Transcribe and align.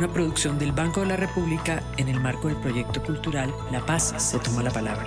una 0.00 0.14
producción 0.14 0.58
del 0.58 0.72
Banco 0.72 1.00
de 1.00 1.08
la 1.08 1.16
República 1.18 1.82
en 1.98 2.08
el 2.08 2.18
marco 2.20 2.48
del 2.48 2.56
proyecto 2.56 3.02
cultural 3.02 3.52
La 3.70 3.84
Paz 3.84 4.14
se 4.16 4.38
toma 4.38 4.62
la 4.62 4.70
palabra. 4.70 5.06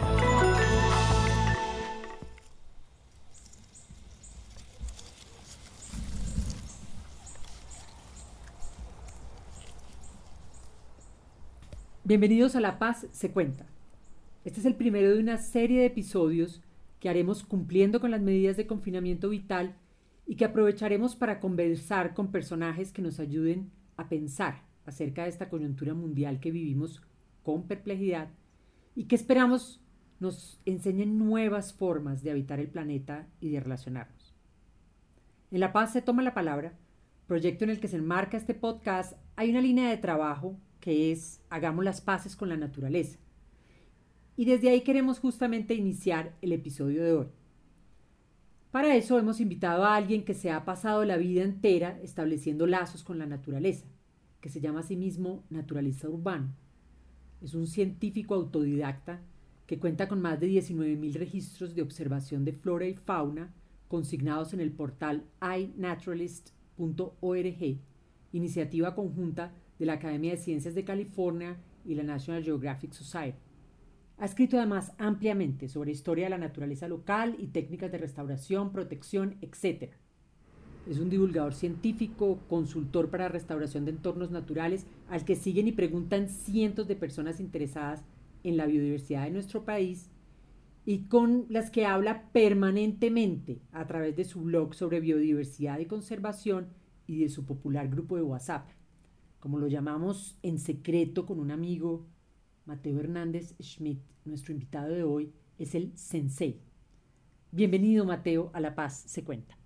Bienvenidos 12.04 12.56
a 12.56 12.62
La 12.62 12.78
Paz 12.78 13.08
se 13.12 13.32
cuenta. 13.32 13.66
Este 14.46 14.60
es 14.60 14.68
el 14.68 14.76
primero 14.76 15.10
de 15.10 15.20
una 15.20 15.40
serie 15.40 15.80
de 15.80 15.88
episodios 15.88 16.62
que 17.00 17.10
haremos 17.10 17.42
cumpliendo 17.42 18.00
con 18.00 18.12
las 18.12 18.22
medidas 18.22 18.58
de 18.58 18.68
confinamiento 18.68 19.30
vital 19.30 19.76
y 20.28 20.36
que 20.36 20.46
aprovecharemos 20.46 21.16
para 21.16 21.40
conversar 21.40 22.14
con 22.14 22.32
personajes 22.32 22.92
que 22.92 23.02
nos 23.02 23.20
ayuden 23.20 23.72
a 23.98 24.08
pensar 24.08 24.72
acerca 24.86 25.24
de 25.24 25.30
esta 25.30 25.50
coyuntura 25.50 25.94
mundial 25.94 26.40
que 26.40 26.52
vivimos 26.52 27.02
con 27.44 27.64
perplejidad 27.68 28.30
y 28.96 29.06
que 29.06 29.16
esperamos 29.16 29.82
nos 30.20 30.62
enseñen 30.66 31.18
nuevas 31.18 31.74
formas 31.74 32.24
de 32.24 32.32
habitar 32.32 32.60
el 32.60 32.70
planeta 32.70 33.28
y 33.42 33.50
de 33.50 33.60
relacionarnos. 33.60 34.34
En 35.52 35.60
La 35.60 35.74
Paz 35.74 35.92
se 35.94 36.02
toma 36.02 36.24
la 36.24 36.34
palabra, 36.34 36.74
proyecto 37.28 37.66
en 37.66 37.72
el 37.72 37.80
que 37.80 37.88
se 37.88 37.98
enmarca 37.98 38.38
este 38.38 38.54
podcast, 38.54 39.14
hay 39.36 39.50
una 39.50 39.62
línea 39.62 39.90
de 39.90 39.98
trabajo 39.98 40.58
que 40.80 41.12
es 41.12 41.42
hagamos 41.50 41.84
las 41.84 42.02
paces 42.02 42.36
con 42.36 42.50
la 42.50 42.58
naturaleza. 42.58 43.20
Y 44.36 44.46
desde 44.46 44.70
ahí 44.70 44.82
queremos 44.82 45.20
justamente 45.20 45.76
iniciar 45.76 46.36
el 46.42 46.54
episodio 46.54 47.04
de 47.04 47.14
hoy. 47.14 47.28
Para 48.72 48.96
eso 48.96 49.20
hemos 49.20 49.40
invitado 49.40 49.84
a 49.84 49.96
alguien 49.96 50.26
que 50.26 50.34
se 50.34 50.50
ha 50.50 50.66
pasado 50.66 51.06
la 51.06 51.18
vida 51.18 51.44
entera 51.44 52.00
estableciendo 52.02 52.66
lazos 52.66 53.04
con 53.04 53.20
la 53.20 53.28
naturaleza 53.28 53.86
que 54.44 54.50
se 54.50 54.60
llama 54.60 54.82
a 54.82 54.84
sí 54.84 54.98
mismo 54.98 55.46
naturalista 55.50 56.10
urbano. 56.10 56.54
Es 57.42 57.54
un 57.54 57.66
científico 57.66 58.36
autodidacta 58.36 59.22
que 59.66 59.80
cuenta 59.80 60.10
con 60.10 60.22
más 60.22 60.42
de 60.42 60.50
19.000 60.50 61.14
registros 61.14 61.74
de 61.74 61.82
observación 61.82 62.44
de 62.44 62.52
flora 62.52 62.86
y 62.86 62.94
fauna 62.94 63.54
consignados 63.88 64.54
en 64.54 64.60
el 64.60 64.74
portal 64.74 65.24
inaturalist.org, 65.42 67.80
iniciativa 68.34 68.94
conjunta 68.94 69.54
de 69.80 69.86
la 69.86 69.94
Academia 69.94 70.32
de 70.32 70.38
Ciencias 70.38 70.76
de 70.76 70.84
California 70.84 71.56
y 71.86 71.96
la 71.96 72.04
National 72.04 72.44
Geographic 72.44 72.92
Society. 72.92 73.40
Ha 74.18 74.26
escrito 74.26 74.58
además 74.58 74.92
ampliamente 74.98 75.70
sobre 75.70 75.94
historia 75.94 76.26
de 76.26 76.32
la 76.32 76.38
naturaleza 76.38 76.90
local 76.90 77.38
y 77.40 77.48
técnicas 77.48 77.94
de 77.94 77.98
restauración, 77.98 78.74
protección, 78.74 79.38
etc. 79.40 79.94
Es 80.86 81.00
un 81.00 81.10
divulgador 81.10 81.54
científico, 81.54 82.40
consultor 82.50 83.10
para 83.10 83.30
restauración 83.30 83.86
de 83.86 83.92
entornos 83.92 84.32
naturales, 84.32 84.86
al 85.08 85.24
que 85.24 85.38
siguen 85.38 85.68
y 85.68 85.72
preguntan 85.72 86.28
cientos 86.28 86.90
de 86.90 86.98
personas 86.98 87.40
interesadas 87.40 88.04
en 88.44 88.58
la 88.58 88.66
biodiversidad 88.66 89.24
de 89.24 89.32
nuestro 89.32 89.64
país 89.64 90.10
y 90.86 91.06
con 91.06 91.46
las 91.48 91.72
que 91.72 91.86
habla 91.86 92.30
permanentemente 92.34 93.62
a 93.72 93.88
través 93.88 94.18
de 94.18 94.26
su 94.26 94.42
blog 94.42 94.76
sobre 94.76 95.00
biodiversidad 95.00 95.80
y 95.80 95.86
conservación 95.86 96.68
y 97.08 97.22
de 97.22 97.30
su 97.30 97.46
popular 97.46 97.88
grupo 97.88 98.18
de 98.18 98.24
WhatsApp. 98.24 98.68
Como 99.40 99.60
lo 99.60 99.68
llamamos 99.68 100.38
en 100.44 100.60
secreto 100.60 101.26
con 101.26 101.40
un 101.40 101.52
amigo, 101.52 102.06
Mateo 102.66 103.00
Hernández 103.00 103.56
Schmidt, 103.62 104.02
nuestro 104.26 104.52
invitado 104.52 104.94
de 104.94 105.04
hoy, 105.04 105.32
es 105.58 105.76
el 105.76 105.96
Sensei. 105.96 106.60
Bienvenido, 107.52 108.04
Mateo, 108.04 108.52
a 108.54 108.60
La 108.60 108.76
Paz 108.76 109.04
se 109.06 109.24
cuenta. 109.24 109.63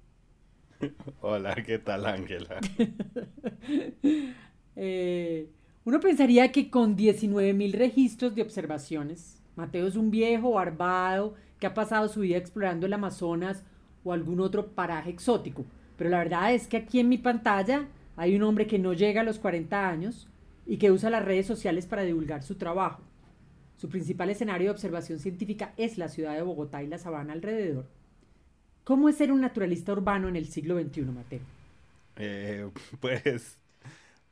Hola, 1.22 1.56
¿qué 1.66 1.80
tal 1.80 2.06
Ángela? 2.06 2.60
Eh, 4.80 5.50
uno 5.86 6.00
pensaría 6.00 6.52
que 6.52 6.70
con 6.70 6.96
19 6.96 7.52
mil 7.54 7.74
registros 7.74 8.36
de 8.36 8.44
observaciones, 8.44 9.42
Mateo 9.56 9.88
es 9.88 9.96
un 9.96 10.12
viejo 10.12 10.52
barbado 10.52 11.34
que 11.60 11.66
ha 11.66 11.74
pasado 11.74 12.08
su 12.10 12.20
vida 12.20 12.38
explorando 12.38 12.86
el 12.86 12.94
Amazonas 12.94 13.64
o 14.04 14.14
algún 14.14 14.40
otro 14.40 14.68
paraje 14.68 15.10
exótico. 15.10 15.66
Pero 15.98 16.12
la 16.12 16.20
verdad 16.20 16.54
es 16.54 16.68
que 16.68 16.78
aquí 16.78 17.00
en 17.00 17.10
mi 17.10 17.18
pantalla 17.18 17.88
hay 18.16 18.36
un 18.36 18.44
hombre 18.44 18.68
que 18.68 18.78
no 18.78 18.94
llega 18.94 19.22
a 19.22 19.24
los 19.24 19.40
40 19.40 19.90
años 19.90 20.28
y 20.68 20.78
que 20.78 20.92
usa 20.92 21.10
las 21.10 21.26
redes 21.26 21.48
sociales 21.48 21.88
para 21.88 22.04
divulgar 22.04 22.44
su 22.44 22.54
trabajo. 22.54 23.02
Su 23.78 23.90
principal 23.90 24.30
escenario 24.30 24.68
de 24.68 24.72
observación 24.72 25.18
científica 25.18 25.74
es 25.76 25.98
la 25.98 26.08
ciudad 26.08 26.36
de 26.36 26.44
Bogotá 26.44 26.84
y 26.84 26.88
la 26.88 27.00
sabana 27.00 27.34
alrededor. 27.34 27.88
¿Cómo 28.88 29.10
es 29.10 29.18
ser 29.18 29.34
un 29.34 29.42
naturalista 29.42 29.92
urbano 29.92 30.30
en 30.30 30.38
el 30.38 30.48
siglo 30.48 30.80
XXI, 30.82 31.02
Mateo? 31.02 31.42
Eh, 32.16 32.70
pues 33.02 33.58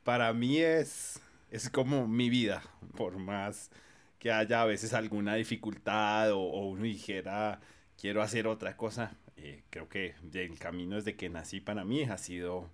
para 0.02 0.32
mí 0.32 0.56
es, 0.56 1.20
es 1.50 1.68
como 1.68 2.08
mi 2.08 2.30
vida, 2.30 2.62
por 2.96 3.18
más 3.18 3.70
que 4.18 4.32
haya 4.32 4.62
a 4.62 4.64
veces 4.64 4.94
alguna 4.94 5.34
dificultad 5.34 6.32
o, 6.32 6.68
uno 6.68 6.84
dijera 6.84 7.60
quiero 8.00 8.22
hacer 8.22 8.46
otra 8.46 8.78
cosa, 8.78 9.18
eh, 9.36 9.62
creo 9.68 9.90
que 9.90 10.14
el 10.32 10.58
camino 10.58 10.96
desde 10.96 11.16
que 11.16 11.28
nací 11.28 11.60
para 11.60 11.84
mí 11.84 12.04
ha 12.04 12.16
sido 12.16 12.70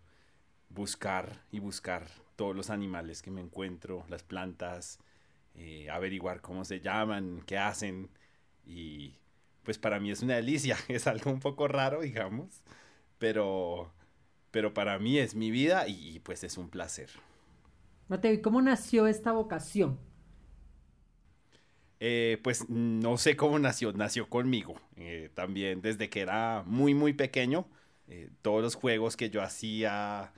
buscar 0.68 1.42
y 1.50 1.58
buscar 1.58 2.06
todos 2.36 2.54
los 2.54 2.70
animales 2.70 3.22
que 3.22 3.32
me 3.32 3.40
encuentro, 3.40 4.06
las 4.08 4.22
plantas, 4.22 5.00
eh, 5.56 5.90
averiguar 5.90 6.42
cómo 6.42 6.64
se 6.64 6.78
llaman, 6.78 7.42
qué 7.44 7.58
hacen 7.58 8.08
y 8.64 9.16
pues 9.62 9.78
para 9.78 10.00
mí 10.00 10.10
es 10.10 10.22
una 10.22 10.36
delicia, 10.36 10.76
es 10.88 11.06
algo 11.06 11.30
un 11.30 11.40
poco 11.40 11.68
raro, 11.68 12.02
digamos, 12.02 12.62
pero, 13.18 13.92
pero 14.50 14.74
para 14.74 14.98
mí 14.98 15.18
es 15.18 15.34
mi 15.34 15.50
vida 15.50 15.86
y, 15.88 16.20
pues 16.20 16.44
es 16.44 16.56
un 16.58 16.68
placer. 16.68 17.10
Mateo, 18.08 18.32
¿y 18.32 18.40
cómo 18.40 18.60
nació 18.60 19.06
esta 19.06 19.32
vocación? 19.32 19.98
Eh, 22.00 22.40
pues 22.42 22.68
no 22.68 23.16
sé 23.16 23.36
cómo 23.36 23.58
nació, 23.60 23.92
nació 23.92 24.28
conmigo. 24.28 24.74
Eh, 24.96 25.30
también 25.34 25.82
desde 25.82 26.10
que 26.10 26.20
era 26.20 26.64
muy, 26.66 26.94
muy 26.94 27.12
pequeño, 27.12 27.68
eh, 28.08 28.28
todos 28.42 28.60
los 28.60 28.74
juegos 28.74 29.16
que 29.16 29.30
yo 29.30 29.42
hacía 29.42 30.32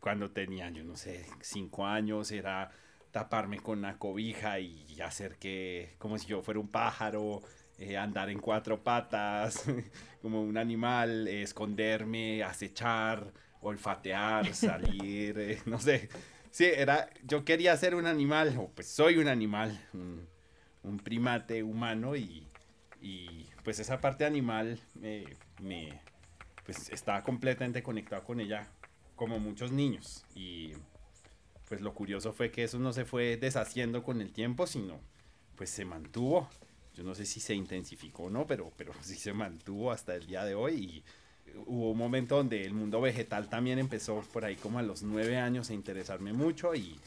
cuando 0.00 0.32
tenía, 0.32 0.68
yo 0.70 0.82
no 0.82 0.96
sé, 0.96 1.24
cinco 1.40 1.86
años, 1.86 2.32
era 2.32 2.72
taparme 3.12 3.60
con 3.60 3.78
una 3.78 3.96
cobija 3.96 4.58
y 4.58 5.00
hacer 5.00 5.36
que, 5.38 5.94
como 5.98 6.18
si 6.18 6.26
yo 6.26 6.42
fuera 6.42 6.58
un 6.58 6.68
pájaro, 6.68 7.42
eh, 7.78 7.96
andar 7.96 8.28
en 8.28 8.40
cuatro 8.40 8.82
patas, 8.82 9.64
como 10.20 10.42
un 10.42 10.58
animal, 10.58 11.28
esconderme, 11.28 12.42
acechar, 12.42 13.32
olfatear, 13.60 14.52
salir, 14.54 15.38
eh, 15.38 15.62
no 15.64 15.78
sé. 15.78 16.08
Sí, 16.50 16.64
era, 16.64 17.08
yo 17.22 17.44
quería 17.44 17.76
ser 17.76 17.94
un 17.94 18.06
animal, 18.06 18.56
o 18.58 18.68
pues 18.70 18.88
soy 18.88 19.18
un 19.18 19.28
animal, 19.28 19.80
un, 19.92 20.26
primate 21.04 21.62
humano 21.62 22.16
y, 22.16 22.46
pues 23.62 23.78
esa 23.78 24.00
parte 24.00 24.24
animal 24.24 24.80
me, 25.60 26.00
pues 26.64 26.88
estaba 26.90 27.22
completamente 27.22 27.82
conectado 27.82 28.24
con 28.24 28.40
ella 28.40 28.66
como 29.14 29.38
muchos 29.38 29.70
niños 29.70 30.24
y 30.34 30.72
pues 31.68 31.82
lo 31.82 31.92
curioso 31.92 32.32
fue 32.32 32.50
que 32.50 32.64
eso 32.64 32.78
no 32.78 32.92
se 32.92 33.04
fue 33.04 33.36
deshaciendo 33.36 34.02
con 34.02 34.22
el 34.22 34.32
tiempo, 34.32 34.66
sino 34.66 34.98
pues 35.56 35.68
se 35.68 35.84
mantuvo 35.84 36.48
yo 36.98 37.04
no 37.04 37.14
sé 37.14 37.24
si 37.24 37.38
se 37.38 37.54
intensificó 37.54 38.24
o 38.24 38.30
no, 38.30 38.44
pero, 38.44 38.72
pero 38.76 38.92
sí 39.02 39.14
se 39.14 39.32
mantuvo 39.32 39.92
hasta 39.92 40.16
el 40.16 40.26
día 40.26 40.44
de 40.44 40.56
hoy 40.56 40.74
y 40.74 41.04
hubo 41.66 41.92
un 41.92 41.98
momento 41.98 42.36
donde 42.36 42.64
el 42.64 42.74
mundo 42.74 43.00
vegetal 43.00 43.48
también 43.48 43.78
empezó 43.78 44.20
por 44.32 44.44
ahí 44.44 44.56
como 44.56 44.80
a 44.80 44.82
los 44.82 45.02
nueve 45.02 45.38
años 45.38 45.70
a 45.70 45.74
interesarme 45.74 46.32
mucho 46.32 46.74
y, 46.74 46.98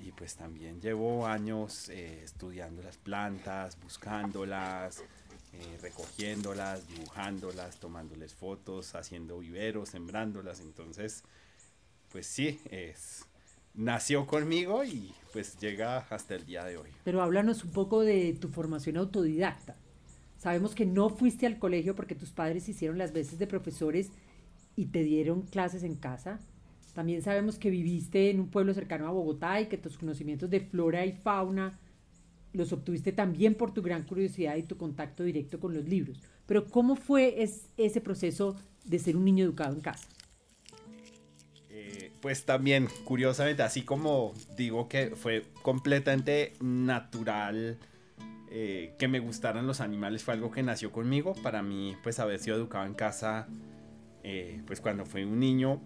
y 0.00 0.10
pues 0.12 0.36
también 0.36 0.80
llevo 0.80 1.26
años 1.26 1.90
eh, 1.90 2.22
estudiando 2.24 2.82
las 2.82 2.96
plantas, 2.96 3.78
buscándolas, 3.82 5.02
eh, 5.52 5.78
recogiéndolas, 5.82 6.88
dibujándolas, 6.88 7.78
tomándoles 7.78 8.34
fotos, 8.34 8.94
haciendo 8.94 9.38
viveros, 9.38 9.90
sembrándolas. 9.90 10.60
Entonces, 10.60 11.24
pues 12.10 12.26
sí, 12.26 12.58
es, 12.70 13.26
nació 13.76 14.26
conmigo 14.26 14.84
y 14.84 15.12
pues 15.32 15.58
llega 15.58 15.98
hasta 15.98 16.34
el 16.34 16.46
día 16.46 16.64
de 16.64 16.78
hoy. 16.78 16.88
Pero 17.04 17.22
háblanos 17.22 17.62
un 17.64 17.70
poco 17.70 18.00
de 18.00 18.32
tu 18.34 18.48
formación 18.48 18.96
autodidacta. 18.96 19.76
Sabemos 20.38 20.74
que 20.74 20.86
no 20.86 21.10
fuiste 21.10 21.46
al 21.46 21.58
colegio 21.58 21.94
porque 21.94 22.14
tus 22.14 22.30
padres 22.30 22.68
hicieron 22.68 22.98
las 22.98 23.12
veces 23.12 23.38
de 23.38 23.46
profesores 23.46 24.10
y 24.76 24.86
te 24.86 25.02
dieron 25.02 25.42
clases 25.42 25.82
en 25.82 25.94
casa, 25.94 26.38
También 26.94 27.20
sabemos 27.20 27.58
que 27.58 27.68
viviste 27.68 28.30
en 28.30 28.40
un 28.40 28.48
pueblo 28.48 28.72
cercano 28.72 29.06
a 29.06 29.10
Bogotá 29.10 29.60
y 29.60 29.66
que 29.66 29.76
tus 29.76 29.98
conocimientos 29.98 30.48
de 30.48 30.60
flora 30.60 31.04
y 31.04 31.12
fauna 31.12 31.78
los 32.54 32.72
obtuviste 32.72 33.12
también 33.12 33.54
por 33.54 33.74
tu 33.74 33.82
gran 33.82 34.04
curiosidad 34.04 34.56
y 34.56 34.62
tu 34.62 34.78
contacto 34.78 35.22
directo 35.22 35.60
con 35.60 35.74
los 35.74 35.84
libros. 35.84 36.22
Pero 36.46 36.64
¿cómo 36.66 36.96
fue 36.96 37.42
ese 37.76 38.00
proceso 38.00 38.56
de 38.86 38.98
ser 38.98 39.16
un 39.16 39.26
niño 39.26 39.44
educado 39.44 39.74
en 39.74 39.82
casa? 39.82 40.08
Pues 42.26 42.44
también, 42.44 42.88
curiosamente, 43.04 43.62
así 43.62 43.82
como 43.82 44.34
digo 44.56 44.88
que 44.88 45.14
fue 45.14 45.44
completamente 45.62 46.54
natural 46.60 47.78
eh, 48.50 48.96
que 48.98 49.06
me 49.06 49.20
gustaran 49.20 49.68
los 49.68 49.80
animales, 49.80 50.24
fue 50.24 50.34
algo 50.34 50.50
que 50.50 50.64
nació 50.64 50.90
conmigo. 50.90 51.34
Para 51.40 51.62
mí, 51.62 51.94
pues 52.02 52.18
haber 52.18 52.40
sido 52.40 52.56
educado 52.56 52.84
en 52.84 52.94
casa, 52.94 53.46
eh, 54.24 54.60
pues 54.66 54.80
cuando 54.80 55.06
fui 55.06 55.22
un 55.22 55.38
niño, 55.38 55.80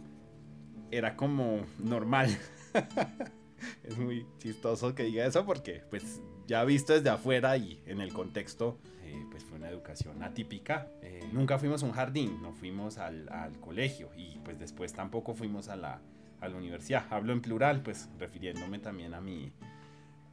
era 0.91 1.15
como 1.15 1.67
normal. 1.79 2.35
es 3.85 3.99
muy 3.99 4.25
chistoso 4.39 4.95
que 4.95 5.03
diga 5.03 5.27
eso 5.27 5.45
porque 5.45 5.83
pues 5.91 6.23
ya 6.47 6.65
visto 6.65 6.95
desde 6.95 7.11
afuera 7.11 7.55
y 7.59 7.83
en 7.85 8.01
el 8.01 8.15
contexto 8.15 8.79
eh, 9.05 9.27
pues 9.31 9.45
fue 9.45 9.59
una 9.59 9.69
educación 9.69 10.23
atípica. 10.23 10.89
Nunca 11.33 11.59
fuimos 11.59 11.83
a 11.83 11.87
un 11.87 11.93
jardín, 11.93 12.41
no 12.41 12.55
fuimos 12.55 12.97
al, 12.97 13.29
al, 13.29 13.61
colegio 13.61 14.09
y 14.17 14.39
pues 14.39 14.59
después 14.59 14.95
tampoco 14.95 15.35
fuimos 15.35 15.69
a 15.69 15.77
la, 15.77 16.01
a 16.41 16.49
la 16.49 16.57
universidad. 16.57 17.07
Hablo 17.11 17.33
en 17.33 17.41
plural 17.41 17.83
pues 17.83 18.09
refiriéndome 18.19 18.79
también 18.79 19.15
a 19.15 19.21
mi, 19.21 19.53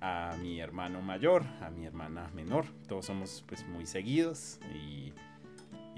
a 0.01 0.35
mi 0.41 0.59
hermano 0.59 1.01
mayor, 1.01 1.43
a 1.61 1.69
mi 1.69 1.85
hermana 1.85 2.29
menor. 2.33 2.65
Todos 2.87 3.05
somos 3.05 3.43
pues 3.47 3.65
muy 3.67 3.85
seguidos 3.85 4.59
y, 4.73 5.13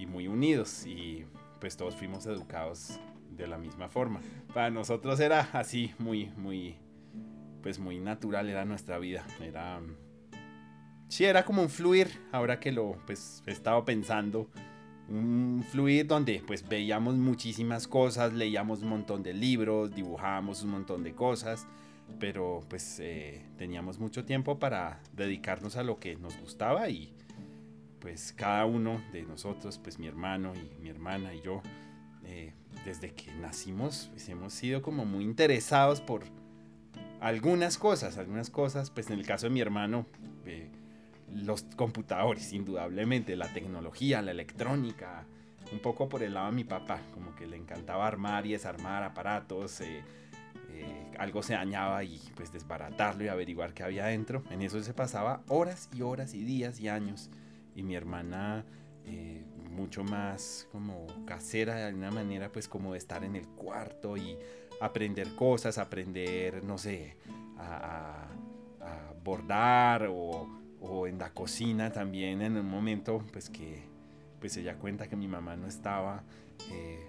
muy 0.07 0.27
unidos 0.27 0.85
y 0.87 1.25
pues 1.59 1.75
todos 1.75 1.93
fuimos 1.93 2.25
educados 2.25 2.99
de 3.31 3.47
la 3.47 3.57
misma 3.57 3.89
forma. 3.89 4.21
Para 4.53 4.71
nosotros 4.71 5.19
era 5.19 5.41
así, 5.53 5.93
muy, 5.99 6.31
muy, 6.37 6.77
pues 7.61 7.79
muy 7.79 7.99
natural 7.99 8.49
era 8.49 8.65
nuestra 8.65 8.97
vida. 8.97 9.25
Era, 9.41 9.81
sí, 11.09 11.25
era 11.25 11.43
como 11.43 11.61
un 11.61 11.69
fluir, 11.69 12.07
ahora 12.31 12.59
que 12.59 12.71
lo, 12.71 12.97
pues, 13.05 13.43
he 13.45 13.51
estado 13.51 13.83
pensando. 13.85 14.49
Un 15.09 15.65
fluir 15.71 16.05
donde 16.07 16.43
pues 16.45 16.67
veíamos 16.67 17.15
muchísimas 17.15 17.87
cosas, 17.87 18.33
leíamos 18.33 18.81
un 18.81 18.89
montón 18.89 19.23
de 19.23 19.33
libros, 19.33 19.93
dibujábamos 19.93 20.63
un 20.63 20.71
montón 20.71 21.03
de 21.03 21.13
cosas, 21.13 21.65
pero 22.19 22.61
pues 22.69 22.99
eh, 22.99 23.45
teníamos 23.57 23.99
mucho 23.99 24.25
tiempo 24.25 24.59
para 24.59 25.01
dedicarnos 25.13 25.75
a 25.75 25.83
lo 25.83 25.99
que 25.99 26.15
nos 26.15 26.37
gustaba 26.39 26.89
y 26.89 27.13
pues 27.99 28.33
cada 28.33 28.65
uno 28.65 29.01
de 29.11 29.23
nosotros, 29.23 29.77
pues 29.77 29.99
mi 29.99 30.07
hermano 30.07 30.53
y 30.55 30.81
mi 30.81 30.89
hermana 30.89 31.33
y 31.33 31.41
yo, 31.41 31.61
eh, 32.23 32.53
desde 32.85 33.13
que 33.13 33.31
nacimos 33.33 34.09
pues, 34.11 34.29
hemos 34.29 34.53
sido 34.53 34.81
como 34.81 35.05
muy 35.05 35.23
interesados 35.23 36.01
por 36.01 36.23
algunas 37.19 37.77
cosas, 37.77 38.17
algunas 38.17 38.49
cosas, 38.49 38.89
pues 38.89 39.09
en 39.09 39.19
el 39.19 39.25
caso 39.25 39.47
de 39.47 39.49
mi 39.51 39.61
hermano, 39.61 40.05
eh, 40.45 40.69
los 41.33 41.63
computadores, 41.75 42.53
indudablemente, 42.53 43.35
la 43.35 43.47
tecnología, 43.47 44.21
la 44.21 44.31
electrónica, 44.31 45.25
un 45.71 45.79
poco 45.79 46.09
por 46.09 46.23
el 46.23 46.33
lado 46.33 46.47
de 46.47 46.55
mi 46.55 46.63
papá, 46.63 47.01
como 47.13 47.35
que 47.35 47.45
le 47.45 47.57
encantaba 47.57 48.07
armar 48.07 48.45
y 48.45 48.53
desarmar 48.53 49.03
aparatos, 49.03 49.81
eh, 49.81 50.03
algo 51.17 51.43
se 51.43 51.53
dañaba 51.53 52.03
y 52.03 52.19
pues 52.35 52.51
desbaratarlo 52.51 53.23
y 53.23 53.27
averiguar 53.27 53.73
qué 53.73 53.83
había 53.83 54.05
dentro. 54.05 54.43
En 54.49 54.61
eso 54.61 54.81
se 54.81 54.93
pasaba 54.93 55.43
horas 55.47 55.89
y 55.93 56.01
horas 56.01 56.33
y 56.33 56.43
días 56.43 56.79
y 56.79 56.87
años. 56.87 57.29
Y 57.75 57.83
mi 57.83 57.95
hermana 57.95 58.65
mucho 59.79 60.03
más 60.03 60.67
como 60.71 61.07
casera 61.25 61.75
de 61.75 61.83
alguna 61.83 62.11
manera, 62.11 62.51
pues 62.51 62.67
como 62.67 62.91
de 62.91 62.97
estar 62.97 63.23
en 63.23 63.35
el 63.37 63.47
cuarto 63.47 64.17
y 64.17 64.37
aprender 64.81 65.35
cosas, 65.35 65.77
aprender, 65.77 66.63
no 66.63 66.77
sé, 66.77 67.15
a, 67.57 68.27
bordar 69.23 70.07
o, 70.09 70.47
o, 70.81 71.07
en 71.07 71.17
la 71.19 71.31
cocina 71.31 71.91
también 71.91 72.41
en 72.41 72.57
un 72.57 72.69
momento, 72.69 73.23
pues 73.31 73.49
que 73.49 73.83
pues 74.39 74.55
ella 74.57 74.75
cuenta 74.75 75.09
que 75.09 75.15
mi 75.15 75.27
mamá 75.27 75.57
no 75.57 75.67
estaba, 75.67 76.23
eh, 76.71 77.05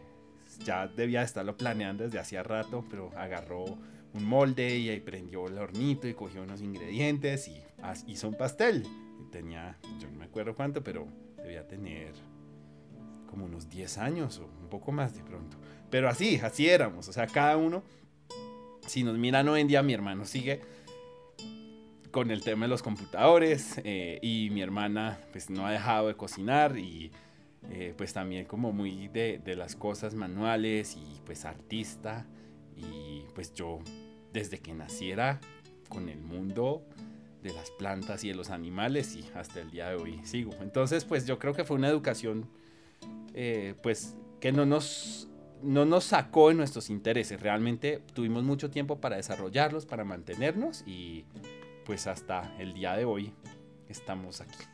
ya 0.64 0.88
debía 0.88 1.22
estarlo 1.22 1.56
planeando 1.56 2.04
desde 2.04 2.18
hacía 2.18 2.42
rato, 2.42 2.84
pero 2.90 3.10
agarró 3.16 3.64
un 4.12 4.24
molde 4.24 4.76
y 4.76 4.88
ahí 4.88 5.00
prendió 5.00 5.46
el 5.46 5.58
hornito 5.58 6.08
y 6.08 6.14
cogió 6.14 6.42
unos 6.42 6.60
ingredientes 6.60 7.48
y 7.48 7.62
hizo 8.06 8.28
un 8.28 8.34
pastel. 8.34 8.84
Tenía, 9.30 9.76
yo 10.00 10.10
no 10.10 10.18
me 10.18 10.24
acuerdo 10.24 10.54
cuánto, 10.54 10.82
pero 10.82 11.06
debía 11.36 11.66
tener 11.68 12.12
como 13.28 13.44
unos 13.44 13.70
10 13.70 13.98
años 13.98 14.38
o 14.38 14.46
un 14.60 14.68
poco 14.68 14.90
más 14.90 15.14
de 15.14 15.22
pronto. 15.22 15.56
Pero 15.88 16.08
así, 16.08 16.36
así 16.42 16.68
éramos. 16.68 17.08
O 17.08 17.12
sea, 17.12 17.26
cada 17.26 17.56
uno, 17.56 17.84
si 18.86 19.04
nos 19.04 19.16
miran 19.16 19.48
hoy 19.48 19.60
en 19.60 19.68
día, 19.68 19.82
mi 19.82 19.94
hermano 19.94 20.24
sigue 20.24 20.60
con 22.10 22.30
el 22.30 22.42
tema 22.42 22.64
de 22.64 22.68
los 22.68 22.82
computadores 22.82 23.80
eh, 23.84 24.18
y 24.22 24.50
mi 24.50 24.62
hermana 24.62 25.18
pues 25.32 25.50
no 25.50 25.66
ha 25.66 25.72
dejado 25.72 26.08
de 26.08 26.14
cocinar 26.14 26.76
y 26.76 27.10
eh, 27.70 27.94
pues 27.96 28.12
también 28.12 28.46
como 28.46 28.72
muy 28.72 29.08
de, 29.08 29.38
de, 29.44 29.54
las 29.54 29.76
cosas 29.76 30.14
manuales 30.14 30.96
y 30.96 31.20
pues 31.24 31.44
artista 31.44 32.26
y 32.76 33.24
pues 33.34 33.52
yo 33.54 33.80
desde 34.32 34.58
que 34.58 34.72
naciera 34.72 35.40
con 35.88 36.08
el 36.08 36.20
mundo 36.20 36.82
de 37.42 37.52
las 37.52 37.70
plantas 37.70 38.24
y 38.24 38.28
de 38.28 38.34
los 38.34 38.50
animales 38.50 39.14
y 39.14 39.24
hasta 39.34 39.60
el 39.60 39.70
día 39.70 39.90
de 39.90 39.96
hoy 39.96 40.20
sigo. 40.24 40.52
Entonces 40.60 41.04
pues 41.04 41.26
yo 41.26 41.38
creo 41.38 41.54
que 41.54 41.64
fue 41.64 41.76
una 41.76 41.88
educación 41.88 42.48
eh, 43.34 43.74
pues 43.82 44.16
que 44.40 44.52
no 44.52 44.66
nos, 44.66 45.28
no 45.62 45.84
nos 45.84 46.04
sacó 46.04 46.50
en 46.50 46.56
nuestros 46.56 46.90
intereses. 46.90 47.40
Realmente 47.40 48.02
tuvimos 48.14 48.42
mucho 48.42 48.70
tiempo 48.70 49.00
para 49.00 49.16
desarrollarlos, 49.16 49.86
para 49.86 50.04
mantenernos 50.04 50.82
y 50.86 51.24
pues 51.90 52.06
hasta 52.06 52.54
el 52.56 52.72
día 52.72 52.94
de 52.94 53.04
hoy 53.04 53.32
estamos 53.88 54.40
aquí. 54.40 54.64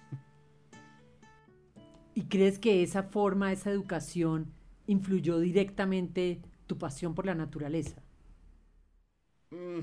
¿Y 2.13 2.25
crees 2.25 2.59
que 2.59 2.83
esa 2.83 3.05
forma, 3.05 3.53
esa 3.53 3.71
educación 3.71 4.53
influyó 4.87 5.39
directamente 5.39 6.43
tu 6.67 6.77
pasión 6.77 7.15
por 7.15 7.25
la 7.25 7.35
naturaleza? 7.35 8.03
Mm, 9.49 9.79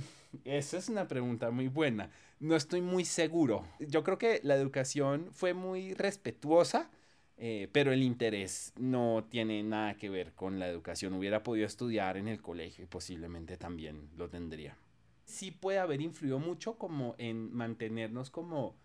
esa 0.46 0.78
es 0.78 0.90
una 0.90 1.08
pregunta 1.08 1.50
muy 1.50 1.70
buena. 1.70 2.12
No 2.40 2.56
estoy 2.56 2.82
muy 2.82 3.04
seguro. 3.04 3.66
Yo 3.80 4.04
creo 4.04 4.20
que 4.20 4.40
la 4.44 4.54
educación 4.54 5.30
fue 5.32 5.56
muy 5.56 5.96
respetuosa 5.96 6.92
eh, 7.38 7.68
pero 7.72 7.92
el 7.92 8.04
interés 8.04 8.74
no 8.78 9.26
tiene 9.30 9.64
nada 9.64 9.96
que 9.96 10.10
ver 10.10 10.34
con 10.34 10.60
la 10.60 10.68
educación. 10.68 11.14
Hubiera 11.14 11.42
podido 11.42 11.66
estudiar 11.66 12.16
en 12.18 12.28
el 12.28 12.44
colegio 12.44 12.84
y 12.84 12.88
posiblemente 12.88 13.58
también 13.58 14.08
lo 14.18 14.30
tendría. 14.30 14.78
Sí 15.26 15.52
puede 15.52 15.80
haber 15.80 16.02
influido 16.02 16.40
mucho 16.40 16.78
como 16.78 17.16
en 17.18 17.54
mantenernos 17.54 18.30
como 18.30 18.76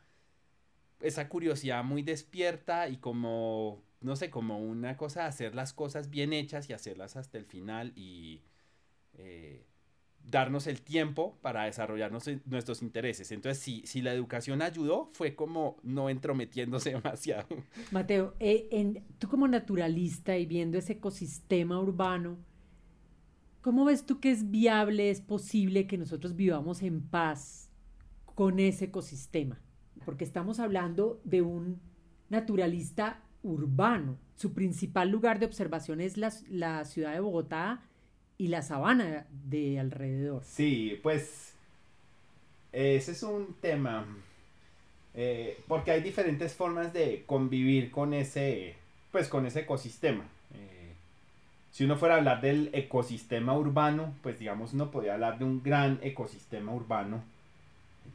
esa 1.01 1.29
curiosidad 1.29 1.85
muy 1.85 2.03
despierta 2.03 2.89
y 2.89 2.97
como, 2.97 3.83
no 4.01 4.17
sé, 4.17 4.31
como 4.31 4.59
una 4.59 4.97
cosa 4.97 5.27
hacer 5.27 5.55
las 5.55 5.73
cosas 5.73 6.11
bien 6.11 6.33
hechas 6.33 6.69
y 6.69 6.73
hacerlas 6.73 7.17
hasta 7.17 7.39
el 7.39 7.45
final 7.45 7.93
y 7.97 8.43
eh, 9.15 9.65
darnos 10.25 10.67
el 10.67 10.83
tiempo 10.83 11.39
para 11.41 11.65
desarrollarnos 11.65 12.29
nuestros 12.45 12.83
intereses. 12.83 13.33
Entonces, 13.33 13.63
si, 13.63 13.83
si 13.87 14.03
la 14.03 14.13
educación 14.13 14.61
ayudó, 14.63 15.11
fue 15.13 15.35
como 15.35 15.79
no 15.83 16.11
entrometiéndose 16.11 16.91
demasiado. 16.95 17.47
Mateo, 17.91 18.35
eh, 18.41 18.69
en, 18.71 19.05
tú 19.19 19.29
como 19.29 19.49
naturalista 19.49 20.37
y 20.37 20.47
viendo 20.47 20.79
ese 20.79 20.95
ecosistema 20.95 21.81
urbano, 21.81 22.39
¿cómo 23.69 23.85
ves 23.85 24.07
tú 24.07 24.19
que 24.19 24.31
es 24.31 24.51
viable, 24.51 25.11
es 25.11 25.21
posible 25.21 25.87
que 25.87 25.99
nosotros 25.99 26.35
vivamos 26.35 26.81
en 26.81 27.03
paz 27.03 27.69
con 28.35 28.61
ese 28.61 28.87
ecosistema? 28.87 29.61
Porque 30.07 30.25
estamos 30.25 30.59
hablando 30.59 31.21
de 31.25 31.43
un 31.43 31.79
naturalista 32.31 33.21
urbano. 33.43 34.17
Su 34.37 34.55
principal 34.55 35.11
lugar 35.11 35.39
de 35.39 35.45
observación 35.45 36.01
es 36.01 36.17
la, 36.17 36.31
ciudad 36.87 37.13
de 37.13 37.21
Bogotá 37.21 37.83
y 38.39 38.49
la 38.49 38.63
sabana 38.63 39.27
de 39.45 39.79
alrededor. 39.79 40.43
Sí, 40.45 40.99
pues 41.03 41.53
ese 42.73 43.13
es 43.13 43.23
un 43.23 43.53
tema, 43.61 44.07
eh, 45.13 45.61
porque 45.69 45.91
hay 45.91 46.01
diferentes 46.01 46.55
formas 46.55 46.95
de 46.95 47.25
convivir 47.27 47.91
con 47.91 48.15
ese, 48.15 48.77
pues 49.13 49.29
con 49.29 49.45
ese 49.45 49.61
ecosistema. 49.61 50.25
Si 51.79 51.85
uno 51.85 51.97
fuera 51.97 52.17
a 52.17 52.19
hablar 52.19 52.41
del 52.41 52.71
ecosistema 52.73 53.57
urbano, 53.57 54.13
pues 54.21 54.41
digamos 54.41 54.73
uno 54.73 54.91
podría 54.91 55.15
hablar 55.15 55.39
de 55.39 55.45
un 55.45 55.63
gran 55.63 56.01
ecosistema 56.03 56.73
urbano. 56.73 57.23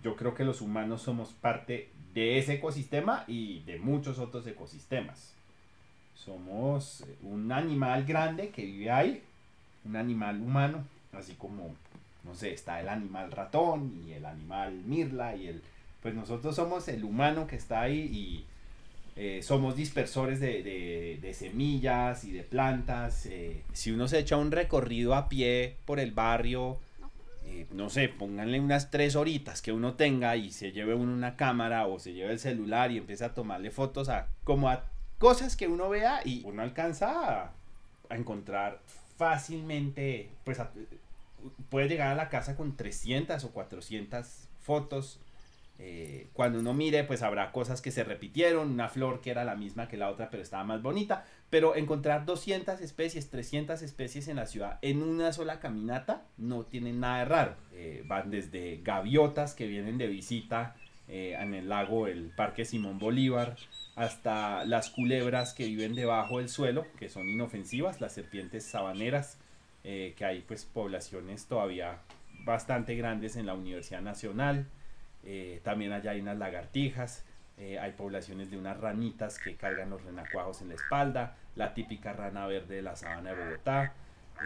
Yo 0.04 0.18
creo 0.18 0.36
que 0.36 0.44
los 0.44 0.60
humanos 0.60 1.02
somos 1.02 1.30
parte 1.30 1.88
de 2.14 2.40
ese 2.40 2.56
ecosistema 2.56 3.24
y 3.26 3.62
de 3.62 3.80
muchos 3.80 4.20
otros 4.20 4.46
ecosistemas. 4.48 5.34
Somos 6.14 7.06
un 7.22 7.54
animal 7.54 8.04
grande 8.04 8.50
que 8.50 8.66
vive 8.66 8.92
ahí 8.92 9.24
un 9.86 9.96
animal 9.96 10.42
humano, 10.42 10.84
así 11.14 11.32
como, 11.36 11.74
no 12.26 12.36
sé, 12.36 12.52
está 12.52 12.82
el 12.82 12.90
animal 12.90 13.32
ratón 13.32 14.04
y 14.06 14.12
el 14.12 14.26
animal 14.26 14.74
mirla 14.86 15.38
y 15.38 15.48
el... 15.48 15.62
Pues 16.02 16.14
nosotros 16.14 16.54
somos 16.54 16.90
el 16.90 17.06
humano 17.06 17.48
que 17.48 17.56
está 17.56 17.80
ahí 17.80 18.10
y 18.12 18.46
eh, 19.16 19.42
somos 19.44 19.76
dispersores 19.76 20.40
de, 20.40 21.36
semillas 21.38 22.24
y 22.24 22.32
de 22.32 22.44
plantas. 22.44 23.26
Eh, 23.28 23.64
si 23.74 23.92
uno 23.92 24.08
se 24.08 24.20
echa 24.20 24.38
un 24.38 24.52
recorrido 24.52 25.14
a 25.14 25.30
pie 25.30 25.78
por 25.86 26.00
el 26.00 26.12
barrio, 26.12 26.78
eh, 27.46 27.68
no 27.72 27.90
sé, 27.90 28.10
pónganle 28.10 28.60
unas 28.60 28.90
tres 28.90 29.16
horitas 29.16 29.62
que 29.62 29.72
uno 29.72 29.94
tenga 29.94 30.36
y 30.36 30.52
se 30.52 30.72
lleve 30.72 30.96
una 30.96 31.36
cámara 31.36 31.86
o 31.86 32.00
se 32.00 32.14
lleve 32.14 32.34
el 32.34 32.40
celular 32.40 32.92
y 32.92 32.98
empieza 32.98 33.28
a 33.28 33.34
tomarle 33.34 33.70
fotos 33.70 34.10
a 34.10 34.30
como 34.44 34.70
a 34.70 34.86
cosas 35.20 35.56
que 35.56 35.68
uno 35.68 35.90
vea 35.90 36.22
y 36.26 36.42
uno 36.46 36.64
alcanza 36.64 37.44
a, 37.44 37.52
encontrar 38.10 38.80
fácilmente, 39.18 40.30
pues 40.44 40.60
puede 41.70 41.88
llegar 41.88 42.10
a 42.10 42.16
la 42.16 42.30
casa 42.30 42.56
con 42.56 42.76
300 42.76 43.44
o 43.44 43.52
400 43.52 44.48
fotos 44.62 45.20
eh, 45.86 46.30
cuando 46.32 46.60
uno 46.60 46.74
mire, 46.74 47.04
pues 47.04 47.24
habrá 47.24 47.52
cosas 47.52 47.82
que 47.82 47.92
se 47.92 48.06
repitieron, 48.06 48.72
una 48.72 48.88
flor 48.88 49.20
que 49.20 49.32
era 49.32 49.44
la 49.44 49.58
misma 49.58 49.90
que 49.90 49.98
la 49.98 50.10
otra, 50.10 50.30
pero 50.30 50.42
estaba 50.42 50.64
más 50.64 50.82
bonita. 50.82 51.26
Pero 51.50 51.76
encontrar 51.76 52.24
200 52.26 52.80
especies, 52.80 53.30
300 53.30 53.82
especies 53.82 54.30
en 54.30 54.38
la 54.38 54.46
ciudad 54.46 54.80
en 54.82 55.04
una 55.04 55.34
sola 55.34 55.60
caminata 55.60 56.24
no 56.38 56.64
tiene 56.64 56.94
nada 56.94 57.20
de 57.20 57.26
raro. 57.26 57.56
Eh, 57.74 58.02
van 58.08 58.32
desde 58.32 58.80
gaviotas 58.82 59.56
que 59.56 59.68
vienen 59.68 59.98
de 59.98 60.08
visita 60.08 60.78
eh, 61.10 61.36
en 61.38 61.54
el 61.54 61.68
lago, 61.68 62.08
el 62.08 62.30
Parque 62.30 62.64
Simón 62.64 62.98
Bolívar, 62.98 63.58
hasta 63.98 64.64
las 64.64 64.90
culebras 64.90 65.54
que 65.54 65.66
viven 65.66 65.96
debajo 65.96 66.38
del 66.38 66.48
suelo, 66.48 66.88
que 66.98 67.10
son 67.10 67.28
inofensivas, 67.28 68.00
las 68.00 68.14
serpientes 68.14 68.64
sabaneras, 68.64 69.38
que 69.84 70.24
hay 70.24 70.40
pues 70.48 70.64
poblaciones 70.64 71.46
todavía 71.46 72.00
bastante 72.46 72.96
grandes 72.96 73.36
en 73.36 73.46
la 73.46 73.54
Universidad 73.54 74.02
Nacional. 74.02 74.66
Eh, 75.24 75.62
también 75.64 75.92
allá 75.92 76.12
hay 76.12 76.22
unas 76.22 76.38
lagartijas, 76.38 77.26
eh, 77.58 77.80
hay 77.80 77.92
poblaciones 77.94 78.52
de 78.52 78.58
unas 78.58 78.80
ranitas 78.80 79.40
que 79.40 79.56
cargan 79.56 79.90
los 79.90 80.04
renacuajos 80.04 80.62
en 80.62 80.70
la 80.70 80.76
espalda, 80.76 81.38
la 81.56 81.74
típica 81.74 82.14
rana 82.14 82.46
verde 82.48 82.76
de 82.76 82.82
la 82.82 82.96
sabana 82.96 83.34
de 83.34 83.44
Bogotá. 83.46 83.94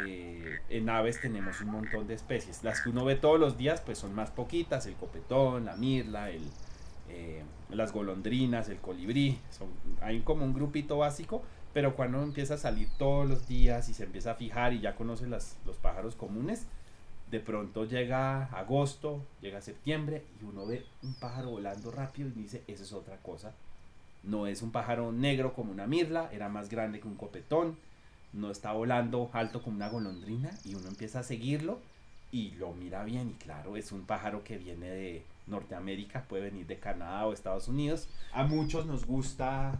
Eh, 0.06 0.60
en 0.70 0.90
aves 0.90 1.20
tenemos 1.22 1.62
un 1.62 1.72
montón 1.72 2.08
de 2.08 2.14
especies. 2.14 2.64
Las 2.64 2.82
que 2.82 2.90
uno 2.90 3.06
ve 3.06 3.16
todos 3.16 3.40
los 3.40 3.58
días 3.58 3.82
pues 3.82 3.98
son 3.98 4.14
más 4.14 4.30
poquitas, 4.32 4.86
el 4.86 4.96
copetón, 4.96 5.66
la 5.66 5.76
mirla, 5.76 6.30
el, 6.30 6.44
las 7.70 7.92
golondrinas, 7.94 8.70
el 8.70 8.78
colibrí. 8.78 9.40
Son, 9.50 9.70
hay 10.02 10.20
como 10.22 10.46
un 10.46 10.54
grupito 10.54 10.98
básico, 10.98 11.44
pero 11.74 11.96
cuando 11.96 12.22
empieza 12.22 12.56
a 12.56 12.58
salir 12.58 12.90
todos 12.98 13.28
los 13.28 13.48
días 13.48 13.90
y 13.90 13.94
se 13.94 14.04
empieza 14.04 14.32
a 14.32 14.36
fijar 14.36 14.74
y 14.74 14.82
ya 14.82 14.96
conoce 14.96 15.26
las, 15.28 15.58
los 15.66 15.78
pájaros 15.78 16.16
comunes, 16.16 16.68
de 17.32 17.40
pronto 17.40 17.86
llega 17.86 18.46
agosto, 18.46 19.26
llega 19.42 19.62
septiembre 19.62 20.24
y 20.42 20.46
uno 20.46 20.66
ve 20.66 20.86
un 21.04 21.14
pájaro 21.16 21.52
volando 21.52 21.92
rápido 21.92 22.30
y 22.30 22.34
dice, 22.34 22.64
esa 22.68 22.84
es 22.84 22.94
otra 22.94 23.18
cosa. 23.18 23.54
No 24.24 24.48
es 24.48 24.62
un 24.62 24.72
pájaro 24.72 25.12
negro 25.12 25.54
como 25.54 25.72
una 25.72 25.88
mirla, 25.88 26.30
era 26.32 26.50
más 26.50 26.70
grande 26.70 27.00
que 27.00 27.08
un 27.08 27.16
copetón, 27.16 27.78
no 28.34 28.52
está 28.52 28.72
volando 28.72 29.30
alto 29.34 29.62
como 29.62 29.76
una 29.76 29.90
golondrina 29.90 30.52
y 30.64 30.76
uno 30.76 30.88
empieza 30.88 31.20
a 31.20 31.24
seguirlo 31.24 31.80
y 32.32 32.52
lo 32.52 32.74
mira 32.74 33.04
bien 33.04 33.30
y 33.30 33.34
claro, 33.34 33.78
es 33.78 33.92
un 33.92 34.06
pájaro 34.06 34.44
que 34.44 34.58
viene 34.58 34.90
de 34.90 35.24
Norteamérica, 35.48 36.24
puede 36.28 36.44
venir 36.44 36.68
de 36.68 36.78
Canadá 36.78 37.26
o 37.26 37.34
Estados 37.34 37.68
Unidos. 37.68 38.10
A 38.34 38.44
muchos 38.44 38.86
nos 38.86 39.06
gusta 39.06 39.80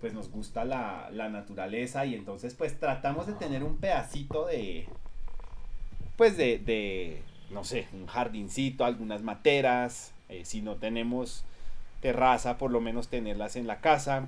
pues 0.00 0.14
nos 0.14 0.30
gusta 0.30 0.64
la, 0.64 1.10
la 1.12 1.28
naturaleza 1.28 2.04
y 2.04 2.16
entonces 2.16 2.54
pues 2.54 2.78
tratamos 2.80 3.28
de 3.28 3.34
tener 3.34 3.62
un 3.62 3.76
pedacito 3.76 4.46
de, 4.46 4.88
pues 6.16 6.36
de, 6.36 7.22
no 7.50 7.64
sé, 7.64 7.88
un 7.92 8.06
jardincito, 8.06 8.84
algunas 8.84 9.22
materas, 9.22 10.12
eh, 10.28 10.44
si 10.44 10.62
no 10.62 10.76
tenemos 10.76 11.44
terraza, 12.00 12.58
por 12.58 12.70
lo 12.70 12.80
menos 12.80 13.08
tenerlas 13.08 13.56
en 13.56 13.66
la 13.66 13.80
casa. 13.80 14.26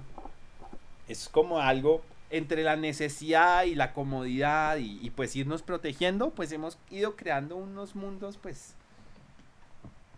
Es 1.08 1.28
como 1.28 1.60
algo 1.60 2.02
entre 2.30 2.62
la 2.62 2.76
necesidad 2.76 3.64
y 3.64 3.74
la 3.74 3.92
comodidad 3.92 4.78
y, 4.78 5.10
pues 5.10 5.36
irnos 5.36 5.62
protegiendo, 5.62 6.30
pues 6.30 6.50
hemos 6.52 6.78
ido 6.90 7.16
creando 7.16 7.56
unos 7.56 7.94
mundos, 7.94 8.38
pues, 8.38 8.74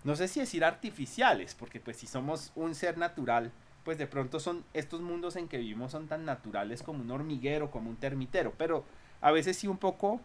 no 0.04 0.14
sé 0.16 0.28
si 0.28 0.40
decir 0.40 0.64
artificiales, 0.64 1.54
porque 1.54 1.80
pues 1.80 1.96
si 1.96 2.06
somos 2.06 2.52
un 2.54 2.74
ser 2.74 2.96
natural, 2.96 3.50
pues 3.84 3.98
de 3.98 4.06
pronto 4.06 4.40
son 4.40 4.64
estos 4.72 5.00
mundos 5.00 5.36
en 5.36 5.48
que 5.48 5.58
vivimos 5.58 5.92
son 5.92 6.06
tan 6.06 6.24
naturales 6.24 6.82
como 6.82 7.02
un 7.02 7.10
hormiguero, 7.10 7.70
como 7.70 7.90
un 7.90 7.96
termitero, 7.96 8.54
pero 8.56 8.84
a 9.20 9.30
veces 9.30 9.56
sí 9.56 9.66
un 9.66 9.78
poco 9.78 10.20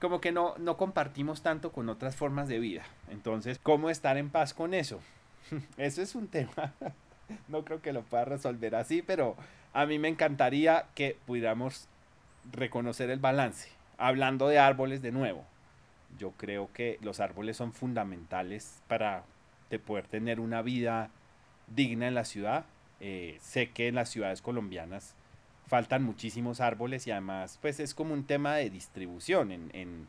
como 0.00 0.20
que 0.20 0.32
no, 0.32 0.54
no 0.58 0.76
compartimos 0.76 1.42
tanto 1.42 1.72
con 1.72 1.88
otras 1.88 2.16
formas 2.16 2.48
de 2.48 2.58
vida. 2.58 2.82
Entonces, 3.10 3.58
¿cómo 3.62 3.90
estar 3.90 4.16
en 4.16 4.30
paz 4.30 4.54
con 4.54 4.74
eso? 4.74 5.00
Eso 5.76 6.02
es 6.02 6.14
un 6.14 6.28
tema. 6.28 6.74
No 7.48 7.64
creo 7.64 7.80
que 7.80 7.94
lo 7.94 8.02
pueda 8.02 8.26
resolver 8.26 8.74
así, 8.74 9.00
pero 9.00 9.34
a 9.72 9.86
mí 9.86 9.98
me 9.98 10.08
encantaría 10.08 10.84
que 10.94 11.16
pudiéramos 11.24 11.88
reconocer 12.52 13.08
el 13.08 13.18
balance. 13.18 13.70
Hablando 13.96 14.46
de 14.46 14.58
árboles 14.58 15.00
de 15.00 15.10
nuevo, 15.10 15.42
yo 16.18 16.32
creo 16.32 16.68
que 16.74 16.98
los 17.00 17.20
árboles 17.20 17.56
son 17.56 17.72
fundamentales 17.72 18.82
para 18.88 19.24
poder 19.78 20.06
tener 20.06 20.40
una 20.40 20.62
vida 20.62 21.10
digna 21.66 22.08
en 22.08 22.14
la 22.14 22.24
ciudad. 22.24 22.64
Eh, 23.00 23.38
sé 23.40 23.70
que 23.70 23.88
en 23.88 23.96
las 23.96 24.08
ciudades 24.08 24.42
colombianas 24.42 25.14
faltan 25.66 26.02
muchísimos 26.02 26.60
árboles 26.60 27.06
y 27.06 27.10
además 27.10 27.58
pues 27.60 27.80
es 27.80 27.94
como 27.94 28.14
un 28.14 28.24
tema 28.24 28.56
de 28.56 28.70
distribución 28.70 29.52
en, 29.52 30.08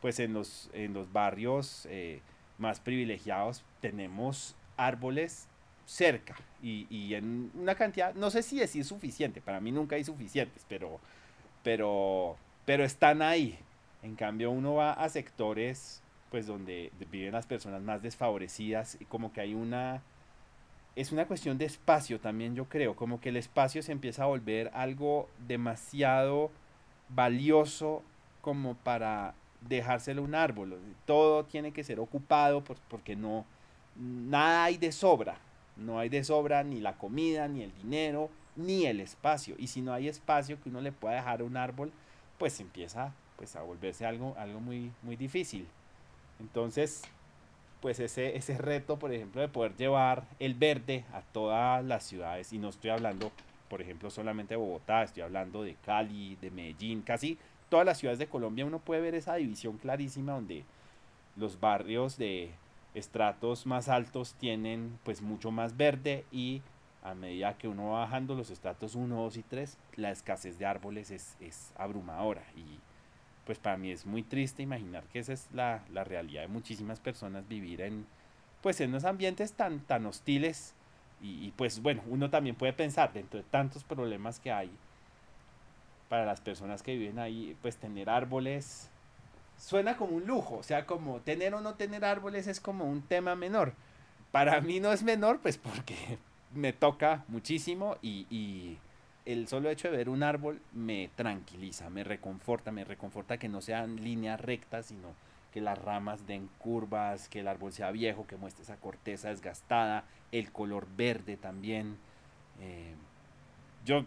pues 0.00 0.18
en 0.18 0.32
los, 0.32 0.70
en 0.72 0.92
los 0.92 1.12
barrios 1.12 1.86
eh, 1.90 2.20
más 2.58 2.80
privilegiados 2.80 3.64
tenemos 3.80 4.56
árboles 4.76 5.46
cerca 5.86 6.34
y, 6.62 7.14
en 7.14 7.50
una 7.54 7.74
cantidad, 7.74 8.14
no 8.14 8.30
sé 8.30 8.42
si 8.42 8.58
decir 8.58 8.84
suficiente, 8.84 9.40
para 9.40 9.60
mí 9.60 9.72
nunca 9.72 9.96
hay 9.96 10.04
suficientes, 10.04 10.64
pero, 10.68 11.00
pero, 11.64 12.36
pero 12.64 12.84
están 12.84 13.20
ahí. 13.20 13.58
En 14.04 14.14
cambio 14.14 14.50
uno 14.52 14.74
va 14.74 14.92
a 14.92 15.08
sectores 15.08 16.02
pues 16.30 16.46
donde 16.46 16.92
viven 17.10 17.32
las 17.32 17.46
personas 17.46 17.82
más 17.82 18.00
desfavorecidas 18.00 18.96
y 19.00 19.04
como 19.04 19.32
que 19.32 19.40
hay 19.40 19.54
una 19.54 20.02
es 20.94 21.12
una 21.12 21.26
cuestión 21.26 21.58
de 21.58 21.64
espacio 21.64 22.20
también, 22.20 22.54
yo 22.54 22.66
creo, 22.66 22.94
como 22.96 23.20
que 23.20 23.30
el 23.30 23.36
espacio 23.36 23.82
se 23.82 23.92
empieza 23.92 24.24
a 24.24 24.26
volver 24.26 24.70
algo 24.74 25.28
demasiado 25.46 26.50
valioso 27.08 28.02
como 28.40 28.74
para 28.74 29.34
dejárselo 29.60 30.22
un 30.22 30.34
árbol. 30.34 30.78
Todo 31.06 31.44
tiene 31.44 31.72
que 31.72 31.84
ser 31.84 32.00
ocupado 32.00 32.62
porque 32.88 33.16
no, 33.16 33.46
nada 33.96 34.64
hay 34.64 34.76
de 34.76 34.92
sobra. 34.92 35.38
No 35.76 35.98
hay 35.98 36.10
de 36.10 36.22
sobra 36.22 36.62
ni 36.64 36.80
la 36.80 36.98
comida, 36.98 37.48
ni 37.48 37.62
el 37.62 37.72
dinero, 37.74 38.28
ni 38.56 38.84
el 38.84 39.00
espacio. 39.00 39.54
Y 39.58 39.68
si 39.68 39.80
no 39.80 39.94
hay 39.94 40.08
espacio 40.08 40.60
que 40.60 40.68
uno 40.68 40.80
le 40.80 40.92
pueda 40.92 41.14
dejar 41.14 41.40
a 41.40 41.44
un 41.44 41.56
árbol, 41.56 41.92
pues 42.38 42.60
empieza 42.60 43.14
pues, 43.36 43.56
a 43.56 43.62
volverse 43.62 44.04
algo, 44.04 44.34
algo 44.38 44.60
muy, 44.60 44.92
muy 45.02 45.16
difícil. 45.16 45.66
Entonces, 46.40 47.02
pues 47.82 47.98
ese, 47.98 48.36
ese 48.36 48.56
reto, 48.56 48.98
por 48.98 49.12
ejemplo, 49.12 49.42
de 49.42 49.48
poder 49.48 49.76
llevar 49.76 50.24
el 50.38 50.54
verde 50.54 51.04
a 51.12 51.20
todas 51.20 51.84
las 51.84 52.04
ciudades, 52.04 52.52
y 52.52 52.58
no 52.58 52.68
estoy 52.68 52.90
hablando, 52.90 53.32
por 53.68 53.82
ejemplo, 53.82 54.08
solamente 54.08 54.54
de 54.54 54.58
Bogotá, 54.58 55.02
estoy 55.02 55.24
hablando 55.24 55.64
de 55.64 55.74
Cali, 55.84 56.36
de 56.40 56.50
Medellín, 56.50 57.02
casi 57.02 57.38
todas 57.68 57.84
las 57.84 57.98
ciudades 57.98 58.20
de 58.20 58.28
Colombia, 58.28 58.64
uno 58.64 58.78
puede 58.78 59.00
ver 59.00 59.14
esa 59.14 59.34
división 59.34 59.78
clarísima 59.78 60.32
donde 60.32 60.64
los 61.36 61.58
barrios 61.58 62.16
de 62.16 62.52
estratos 62.94 63.66
más 63.66 63.88
altos 63.88 64.34
tienen 64.34 64.98
pues 65.02 65.22
mucho 65.22 65.50
más 65.50 65.76
verde 65.76 66.24
y 66.30 66.62
a 67.02 67.14
medida 67.14 67.56
que 67.56 67.68
uno 67.68 67.92
va 67.92 68.00
bajando 68.00 68.34
los 68.34 68.50
estratos 68.50 68.94
1, 68.94 69.16
2 69.16 69.36
y 69.38 69.42
3, 69.42 69.78
la 69.96 70.10
escasez 70.10 70.58
de 70.58 70.66
árboles 70.66 71.10
es, 71.10 71.36
es 71.40 71.72
abrumadora. 71.76 72.44
Y 72.54 72.78
pues 73.46 73.58
para 73.58 73.76
mí 73.76 73.90
es 73.90 74.06
muy 74.06 74.22
triste 74.22 74.62
imaginar 74.62 75.04
que 75.04 75.18
esa 75.18 75.32
es 75.32 75.48
la, 75.52 75.84
realidad 76.04 76.42
de 76.42 76.48
muchísimas 76.48 77.00
personas 77.00 77.46
vivir 77.48 77.80
en 77.80 78.06
pues 78.62 78.80
en 78.80 78.90
unos 78.90 79.04
ambientes 79.04 79.54
tan, 79.54 79.80
tan 79.80 80.06
hostiles 80.06 80.74
y, 81.20 81.52
pues 81.52 81.80
bueno, 81.80 82.02
uno 82.08 82.30
también 82.30 82.56
puede 82.56 82.72
pensar 82.72 83.12
dentro 83.12 83.38
de 83.38 83.44
tantos 83.44 83.84
problemas 83.84 84.40
que 84.40 84.50
hay 84.50 84.70
para 86.08 86.26
las 86.26 86.40
personas 86.40 86.82
que 86.82 86.96
viven 86.96 87.20
ahí, 87.20 87.56
pues 87.62 87.76
tener 87.76 88.10
árboles 88.10 88.88
suena 89.56 89.96
como 89.96 90.16
un 90.16 90.26
lujo, 90.26 90.56
o 90.56 90.62
sea, 90.64 90.84
como 90.84 91.20
tener 91.20 91.54
o 91.54 91.60
no 91.60 91.74
tener 91.74 92.04
árboles 92.04 92.48
es 92.48 92.60
como 92.60 92.84
un 92.84 93.02
tema 93.02 93.36
menor. 93.36 93.74
Para 94.32 94.60
mí 94.60 94.80
no 94.80 94.92
es 94.92 95.04
menor, 95.04 95.40
pues 95.40 95.58
porque 95.58 96.18
me 96.54 96.72
toca 96.72 97.24
muchísimo 97.28 97.96
y 98.02 98.78
el 99.24 99.48
solo 99.48 99.70
hecho 99.70 99.90
de 99.90 99.96
ver 99.96 100.08
un 100.08 100.22
árbol 100.22 100.60
me 100.72 101.10
tranquiliza, 101.14 101.90
me 101.90 102.04
reconforta, 102.04 102.72
me 102.72 102.84
reconforta 102.84 103.38
que 103.38 103.48
no 103.48 103.60
sean 103.60 103.96
líneas 104.02 104.40
rectas, 104.40 104.86
sino 104.86 105.08
que 105.52 105.60
las 105.60 105.78
ramas 105.78 106.26
den 106.26 106.48
curvas, 106.58 107.28
que 107.28 107.40
el 107.40 107.48
árbol 107.48 107.72
sea 107.72 107.90
viejo, 107.90 108.26
que 108.26 108.36
muestre 108.36 108.62
esa 108.62 108.76
corteza 108.76 109.28
desgastada, 109.28 110.04
el 110.32 110.50
color 110.50 110.88
verde 110.96 111.36
también. 111.36 111.98
Eh, 112.60 112.94
yo 113.84 114.04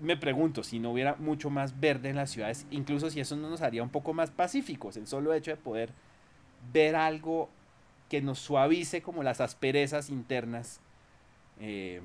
me 0.00 0.16
pregunto 0.16 0.62
si 0.62 0.78
no 0.78 0.90
hubiera 0.90 1.14
mucho 1.16 1.50
más 1.50 1.78
verde 1.78 2.10
en 2.10 2.16
las 2.16 2.30
ciudades, 2.30 2.66
incluso 2.70 3.10
si 3.10 3.20
eso 3.20 3.36
no 3.36 3.48
nos 3.48 3.62
haría 3.62 3.82
un 3.82 3.90
poco 3.90 4.14
más 4.14 4.30
pacíficos, 4.30 4.96
el 4.96 5.06
solo 5.06 5.32
hecho 5.34 5.50
de 5.50 5.56
poder 5.58 5.90
ver 6.72 6.96
algo 6.96 7.48
que 8.08 8.22
nos 8.22 8.38
suavice 8.38 9.02
como 9.02 9.22
las 9.22 9.40
asperezas 9.40 10.10
internas. 10.10 10.80
Eh, 11.60 12.00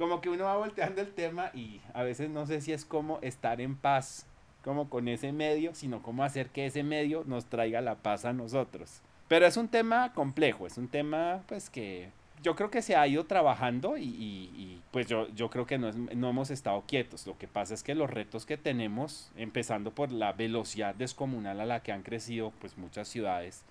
como 0.00 0.22
que 0.22 0.30
uno 0.30 0.44
va 0.44 0.56
volteando 0.56 1.02
el 1.02 1.12
tema 1.12 1.50
y 1.52 1.82
a 1.92 2.02
veces 2.02 2.30
no 2.30 2.46
sé 2.46 2.62
si 2.62 2.72
es 2.72 2.86
como 2.86 3.18
estar 3.20 3.60
en 3.60 3.76
paz 3.76 4.26
como 4.64 4.88
con 4.88 5.08
ese 5.08 5.30
medio, 5.30 5.74
sino 5.74 6.02
cómo 6.02 6.24
hacer 6.24 6.48
que 6.48 6.64
ese 6.64 6.82
medio 6.82 7.22
nos 7.26 7.44
traiga 7.44 7.82
la 7.82 7.96
paz 7.96 8.24
a 8.24 8.32
nosotros. 8.32 9.02
Pero 9.28 9.46
es 9.46 9.58
un 9.58 9.68
tema 9.68 10.14
complejo, 10.14 10.66
es 10.66 10.78
un 10.78 10.88
tema 10.88 11.42
pues 11.46 11.68
que 11.68 12.08
yo 12.42 12.56
creo 12.56 12.70
que 12.70 12.80
se 12.80 12.96
ha 12.96 13.06
ido 13.06 13.26
trabajando 13.26 13.98
y, 13.98 14.80
pues 14.90 15.06
yo, 15.06 15.28
yo 15.34 15.50
creo 15.50 15.66
que 15.66 15.76
no, 15.76 15.92
no, 15.92 16.30
hemos 16.30 16.50
estado 16.50 16.82
quietos. 16.86 17.26
Lo 17.26 17.36
que 17.36 17.46
pasa 17.46 17.74
es 17.74 17.82
que 17.82 17.94
los 17.94 18.08
retos 18.08 18.46
que 18.46 18.56
tenemos, 18.56 19.30
empezando 19.36 19.90
por 19.90 20.12
la 20.12 20.32
velocidad 20.32 20.94
descomunal 20.94 21.60
a 21.60 21.66
la 21.66 21.82
que 21.82 21.92
han 21.92 22.02
crecido 22.02 22.52
pues 22.58 22.78
muchas 22.78 23.06
ciudades 23.06 23.64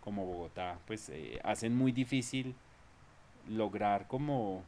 como 0.00 0.24
Bogotá, 0.24 0.78
pues 0.86 1.10
eh, 1.10 1.40
hacen 1.44 1.76
muy 1.76 1.92
difícil 1.92 2.54
lograr 3.48 4.06
como 4.06 4.62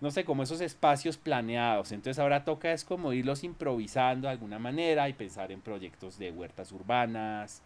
no 0.00 0.10
sé, 0.10 0.24
como 0.24 0.42
esos 0.42 0.60
espacios 0.60 1.16
planeados. 1.18 1.92
Entonces 1.92 2.18
ahora 2.18 2.44
toca 2.44 2.72
es 2.72 2.84
como 2.84 3.12
irlos 3.12 3.44
improvisando 3.44 4.28
de 4.28 4.32
alguna 4.32 4.58
manera 4.58 5.08
y 5.08 5.12
pensar 5.12 5.52
en 5.52 5.60
proyectos 5.60 6.18
de 6.18 6.30
huertas 6.30 6.72
urbanas, 6.72 7.62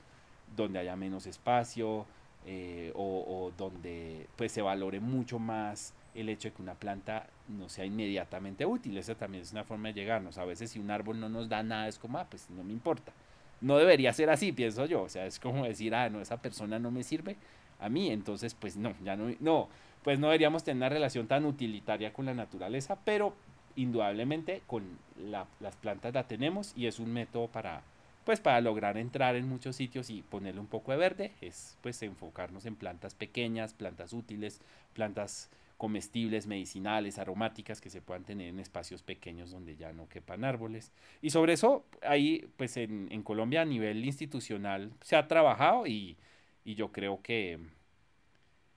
donde 0.57 0.81
haya 0.81 0.97
menos 0.97 1.27
espacio 1.27 2.07
eh, 2.47 2.93
o, 2.95 3.53
donde 3.57 4.27
pues 4.37 4.53
se 4.53 4.63
valore 4.63 5.01
mucho 5.01 5.39
más 5.39 5.95
el 6.15 6.29
hecho 6.29 6.49
de 6.49 6.55
que 6.55 6.63
una 6.63 6.75
planta 6.75 7.27
no 7.49 7.69
sea 7.69 7.85
inmediatamente 7.85 8.67
útil. 8.67 8.99
Esa 8.99 9.15
también 9.15 9.43
es 9.43 9.53
una 9.53 9.65
forma 9.65 9.89
de 9.89 9.95
llegarnos. 9.95 10.39
A 10.39 10.45
veces 10.45 10.71
si 10.71 10.79
un 10.79 10.91
árbol 10.91 11.21
no 11.21 11.29
nos 11.29 11.49
da 11.49 11.63
nada 11.63 11.89
es 11.89 11.99
como, 11.99 12.19
ah, 12.19 12.27
pues 12.29 12.51
no 12.51 12.65
me 12.65 12.73
importa. 12.73 13.13
No 13.61 13.79
debería 13.79 14.13
ser 14.13 14.31
así, 14.31 14.53
pienso 14.53 14.87
yo. 14.87 15.03
O 15.03 15.09
sea, 15.09 15.27
es 15.27 15.39
como 15.39 15.65
decir, 15.65 15.95
ah, 15.95 16.11
no, 16.11 16.21
esa 16.21 16.37
persona 16.43 16.79
no 16.79 16.91
me 16.91 17.03
sirve 17.03 17.37
a 17.81 17.89
mí, 17.89 18.11
entonces 18.11 18.55
pues 18.55 18.77
no, 18.77 18.95
ya 19.03 19.17
no, 19.17 19.35
no 19.41 19.69
pues 20.05 20.19
no 20.19 20.29
deberíamos 20.29 20.63
tener 20.63 20.77
una 20.77 20.89
relación 20.91 21.27
tan 21.27 21.47
utilitaria 21.47 22.13
con 22.13 22.27
la 22.27 22.35
naturaleza, 22.35 22.99
pero 23.05 23.35
indudablemente 23.75 24.63
con 24.67 24.99
las 25.19 25.77
plantas 25.77 26.15
la 26.15 26.29
tenemos 26.29 26.73
y 26.77 26.87
es 26.87 27.01
un 27.01 27.13
método 27.13 27.49
para 27.49 27.83
pues 28.25 28.41
para 28.41 28.61
lograr 28.63 28.97
entrar 28.97 29.37
en 29.37 29.47
muchos 29.47 29.77
sitios 29.77 30.09
y 30.09 30.23
ponerle 30.23 30.61
un 30.61 30.67
poco 30.67 30.93
de 30.93 30.99
verde 30.99 31.33
es 31.43 31.77
pues 31.83 32.03
enfocarnos 32.03 32.65
en 32.65 32.77
plantas 32.77 33.15
pequeñas, 33.15 33.75
plantas 33.75 34.15
útiles, 34.15 34.63
plantas 34.95 35.51
comestibles, 35.77 36.47
medicinales, 36.47 37.19
aromáticas 37.19 37.81
que 37.81 37.91
se 37.91 38.01
puedan 38.01 38.25
tener 38.25 38.49
en 38.49 38.61
espacios 38.61 39.03
pequeños 39.03 39.51
donde 39.51 39.77
ya 39.77 39.93
no 39.93 40.09
quepan 40.09 40.45
árboles. 40.45 40.93
Y 41.21 41.31
sobre 41.31 41.55
eso, 41.55 41.85
ahí 42.03 42.49
pues 42.57 42.77
en, 42.77 43.09
en 43.11 43.23
Colombia 43.23 43.63
a 43.63 43.67
nivel 43.67 44.05
institucional 44.05 44.93
se 45.03 45.17
ha 45.17 45.29
trabajado 45.29 45.87
y, 45.87 46.17
y 46.65 46.75
yo 46.77 46.93
creo 46.93 47.21
que, 47.23 47.59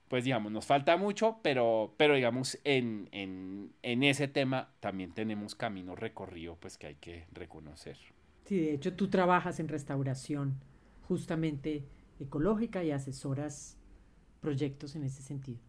pues 0.07 0.23
digamos, 0.23 0.51
nos 0.51 0.65
falta 0.65 0.97
mucho, 0.97 1.39
pero, 1.41 1.93
pero 1.97 2.15
digamos, 2.15 2.57
en, 2.63 3.09
en, 3.11 3.73
en 3.81 4.03
ese 4.03 4.27
tema 4.27 4.71
también 4.79 5.11
tenemos 5.11 5.55
camino 5.55 5.95
recorrido, 5.95 6.55
pues 6.59 6.77
que 6.77 6.87
hay 6.87 6.95
que 6.95 7.25
reconocer. 7.31 7.97
Sí, 8.45 8.57
de 8.59 8.73
hecho 8.73 8.93
tú 8.93 9.09
trabajas 9.09 9.59
en 9.59 9.67
restauración 9.67 10.55
justamente 11.07 11.85
ecológica 12.19 12.83
y 12.83 12.91
asesoras 12.91 13.77
proyectos 14.39 14.95
en 14.95 15.03
ese 15.03 15.21
sentido. 15.21 15.59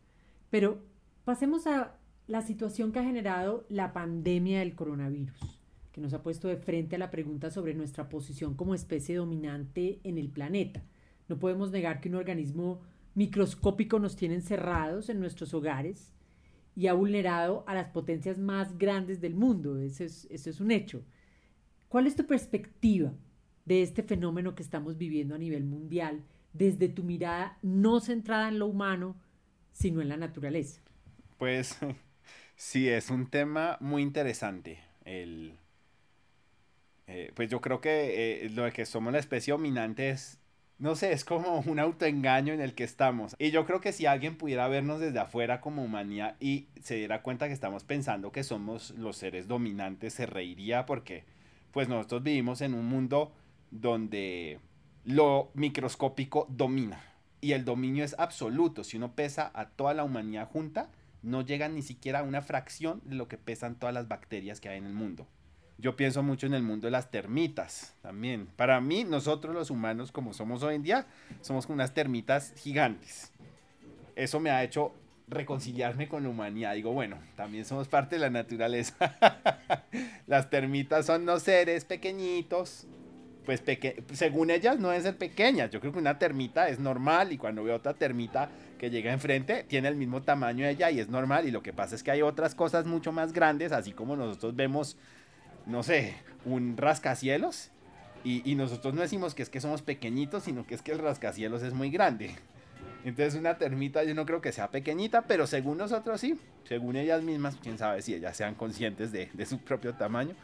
Pero 0.51 0.83
pasemos 1.25 1.67
a 1.67 1.97
la 2.27 2.43
situación 2.43 2.93
que 2.93 3.01
ha 3.01 3.05
generado 3.05 3.67
la 3.69 3.93
pandemia 3.93 4.61
del 4.61 4.75
coronavirus, 4.75 5.61
que 5.93 6.01
nos 6.01 6.13
ha 6.15 6.23
puesto 6.23 6.47
de 6.49 6.57
frente 6.57 6.97
a 6.97 6.99
la 6.99 7.11
pregunta 7.11 7.51
sobre 7.51 7.75
nuestra 7.75 8.09
posición 8.09 8.55
como 8.55 8.75
especie 8.75 9.17
dominante 9.17 10.01
en 10.05 10.19
el 10.19 10.29
planeta. 10.29 10.83
No 11.29 11.39
podemos 11.39 11.71
negar 11.71 12.01
que 12.01 12.09
un 12.09 12.15
organismo 12.15 12.81
microscópico 13.19 13.99
nos 13.99 14.15
tiene 14.15 14.37
encerrados 14.37 15.09
en 15.09 15.19
nuestros 15.19 15.53
hogares 15.53 16.15
y 16.77 16.87
ha 16.87 16.93
vulnerado 16.93 17.65
a 17.67 17.75
las 17.75 17.89
potencias 17.89 18.39
más 18.39 18.79
grandes 18.79 19.21
del 19.21 19.35
mundo. 19.35 19.81
Eso 19.81 20.05
es, 20.05 20.29
es 20.31 20.61
un 20.61 20.71
hecho. 20.71 21.03
¿Cuál 21.89 22.07
es 22.07 22.15
tu 22.15 22.25
perspectiva 22.27 23.13
de 23.65 23.83
este 23.83 24.05
fenómeno 24.05 24.55
que 24.55 24.63
estamos 24.63 24.97
viviendo 24.97 25.35
a 25.35 25.39
nivel 25.39 25.65
mundial 25.65 26.23
desde 26.53 26.89
tu 26.89 27.03
mirada 27.03 27.59
no 27.61 27.99
centrada 27.99 28.49
en 28.49 28.61
lo 28.61 28.67
humano, 28.67 29.17
sino 29.73 30.01
en 30.01 30.09
la 30.09 30.17
naturaleza? 30.17 30.81
Pues 31.39 31.77
sí, 32.55 32.89
es 32.89 33.11
un 33.11 33.29
tema 33.29 33.79
muy 33.81 34.03
interesante. 34.03 34.79
El, 35.05 35.59
eh, 37.09 37.33
pues 37.35 37.51
yo 37.51 37.61
creo 37.61 37.81
que 37.81 38.45
eh, 38.45 38.51
lo 38.51 38.63
de 38.63 38.71
que 38.71 38.87
somos 38.87 39.13
la 39.13 39.19
especie 39.19 39.51
dominante 39.51 40.11
es 40.11 40.39
no 40.79 40.95
sé, 40.95 41.13
es 41.13 41.25
como 41.25 41.61
un 41.67 41.79
autoengaño 41.79 42.53
en 42.53 42.61
el 42.61 42.75
que 42.75 42.85
estamos. 42.85 43.35
Y 43.39 43.51
yo 43.51 43.67
creo 43.67 43.81
que 43.81 43.93
si 43.93 44.07
alguien 44.07 44.37
pudiera 44.37 44.69
vernos 44.69 45.01
desde 45.01 45.19
afuera 45.19 45.61
como 45.61 45.85
humanidad 45.85 46.37
y 46.41 46.69
se 46.83 46.97
diera 46.97 47.23
cuenta 47.23 47.49
que 47.49 47.55
estamos 47.55 47.85
pensando 47.85 48.33
que 48.33 48.45
somos 48.45 48.91
los 48.91 49.17
seres 49.17 49.49
dominantes, 49.49 50.15
se 50.15 50.27
reiría 50.27 50.87
porque 50.87 51.25
pues 51.73 51.89
nosotros 51.89 52.23
vivimos 52.23 52.61
en 52.61 52.75
un 52.75 52.87
mundo 52.87 53.33
donde 53.71 54.59
lo 55.05 55.51
microscópico 55.55 56.47
domina 56.49 57.03
y 57.41 57.53
el 57.53 57.65
dominio 57.65 58.05
es 58.05 58.15
absoluto. 58.19 58.85
Si 58.85 58.97
uno 58.97 59.13
pesa 59.15 59.51
a 59.55 59.69
toda 59.69 59.95
la 59.95 60.05
humanidad 60.05 60.49
junta, 60.49 60.91
no 61.23 61.43
llega 61.43 61.69
ni 61.69 61.83
siquiera 61.83 62.21
a 62.21 62.23
una 62.23 62.43
fracción 62.43 63.01
de 63.05 63.17
lo 63.17 63.29
que 63.29 63.39
pesan 63.39 63.77
todas 63.77 63.95
las 63.95 64.09
bacterias 64.09 64.61
que 64.61 64.69
hay 64.69 64.79
en 64.79 64.87
el 64.87 64.93
mundo. 64.93 65.27
Yo 65.81 65.95
pienso 65.95 66.25
mucho 66.25 66.47
en 66.47 66.55
el 66.55 66.63
mundo 66.65 66.89
de 66.89 66.91
las 66.91 67.09
termitas 67.13 67.95
también. 68.03 68.49
Para 68.57 68.81
mí, 68.81 69.05
nosotros 69.05 69.55
los 69.55 69.71
humanos, 69.71 70.11
como 70.11 70.35
somos 70.35 70.65
hoy 70.65 70.75
en 70.75 70.83
día, 70.83 71.07
somos 71.41 71.67
unas 71.67 71.95
termitas 71.95 72.53
gigantes. 72.57 73.33
Eso 74.17 74.41
me 74.41 74.51
ha 74.51 74.65
hecho 74.65 74.93
reconciliarme 75.29 76.09
con 76.09 76.25
la 76.25 76.31
humanidad. 76.31 76.75
Digo, 76.75 76.93
bueno, 76.93 77.19
también 77.37 77.65
somos 77.65 77.87
parte 77.87 78.17
de 78.17 78.23
la 78.23 78.31
naturaleza. 78.31 78.97
las 80.27 80.51
termitas 80.51 81.07
son 81.07 81.25
los 81.25 81.45
seres 81.45 81.85
pequeñitos. 81.85 82.89
Pues 83.45 83.63
según 84.13 84.51
ellas 84.51 84.81
no 84.81 84.89
deben 84.89 85.05
ser 85.05 85.17
pequeñas. 85.17 85.71
Yo 85.71 85.81
creo 85.81 85.93
que 85.93 86.01
una 86.01 86.19
termita 86.19 86.69
es 86.69 86.81
normal 86.81 87.33
y 87.33 87.39
cuando 87.39 87.63
veo 87.63 87.77
otra 87.77 87.95
termita 87.95 88.51
que 88.79 88.91
llega 88.91 89.13
enfrente 89.13 89.65
tiene 89.65 89.89
el 89.89 89.97
mismo 89.97 90.23
tamaño 90.23 90.67
de 90.67 90.73
ella 90.73 90.91
y 90.91 90.99
es 90.99 91.09
normal. 91.09 91.47
Y 91.47 91.53
lo 91.53 91.63
que 91.63 91.73
pasa 91.73 91.95
es 91.95 92.03
que 92.03 92.11
hay 92.11 92.23
otras 92.23 92.57
cosas 92.57 92.85
mucho 92.85 93.13
más 93.13 93.33
grandes, 93.33 93.71
así 93.71 93.93
como 93.93 94.17
nosotros 94.17 94.57
vemos 94.57 94.99
no 95.69 95.83
sé, 95.83 96.15
un 96.45 96.77
rascacielos. 96.77 97.71
Y, 98.25 98.57
nosotros 98.57 98.93
no 98.93 99.01
decimos 99.01 99.35
que 99.35 99.43
es 99.43 99.49
que 99.49 99.61
somos 99.61 99.81
pequeñitos, 99.81 100.43
sino 100.43 100.67
que 100.67 100.75
es 100.75 100.83
que 100.83 100.93
el 100.93 100.99
rascacielos 100.99 101.63
es 101.63 101.73
muy 101.73 101.89
grande. 101.89 102.35
Entonces 103.05 103.37
una 103.37 103.57
termita 103.57 104.05
yo 104.05 104.15
no 104.15 104.27
creo 104.27 104.43
que 104.43 104.53
sea 104.53 104.71
pequeñita, 104.71 105.23
pero 105.23 105.47
según 105.47 105.79
nosotros 105.79 106.21
sí, 106.21 106.39
según 106.65 106.97
ellas 106.97 107.23
mismas, 107.23 107.57
quién 107.63 107.79
sabe 107.79 108.03
si 108.03 108.13
ellas 108.13 108.37
sean 108.37 108.55
conscientes 108.55 109.13
de, 109.13 109.47
su 109.47 109.61
propio 109.61 109.95
tamaño. 109.95 110.35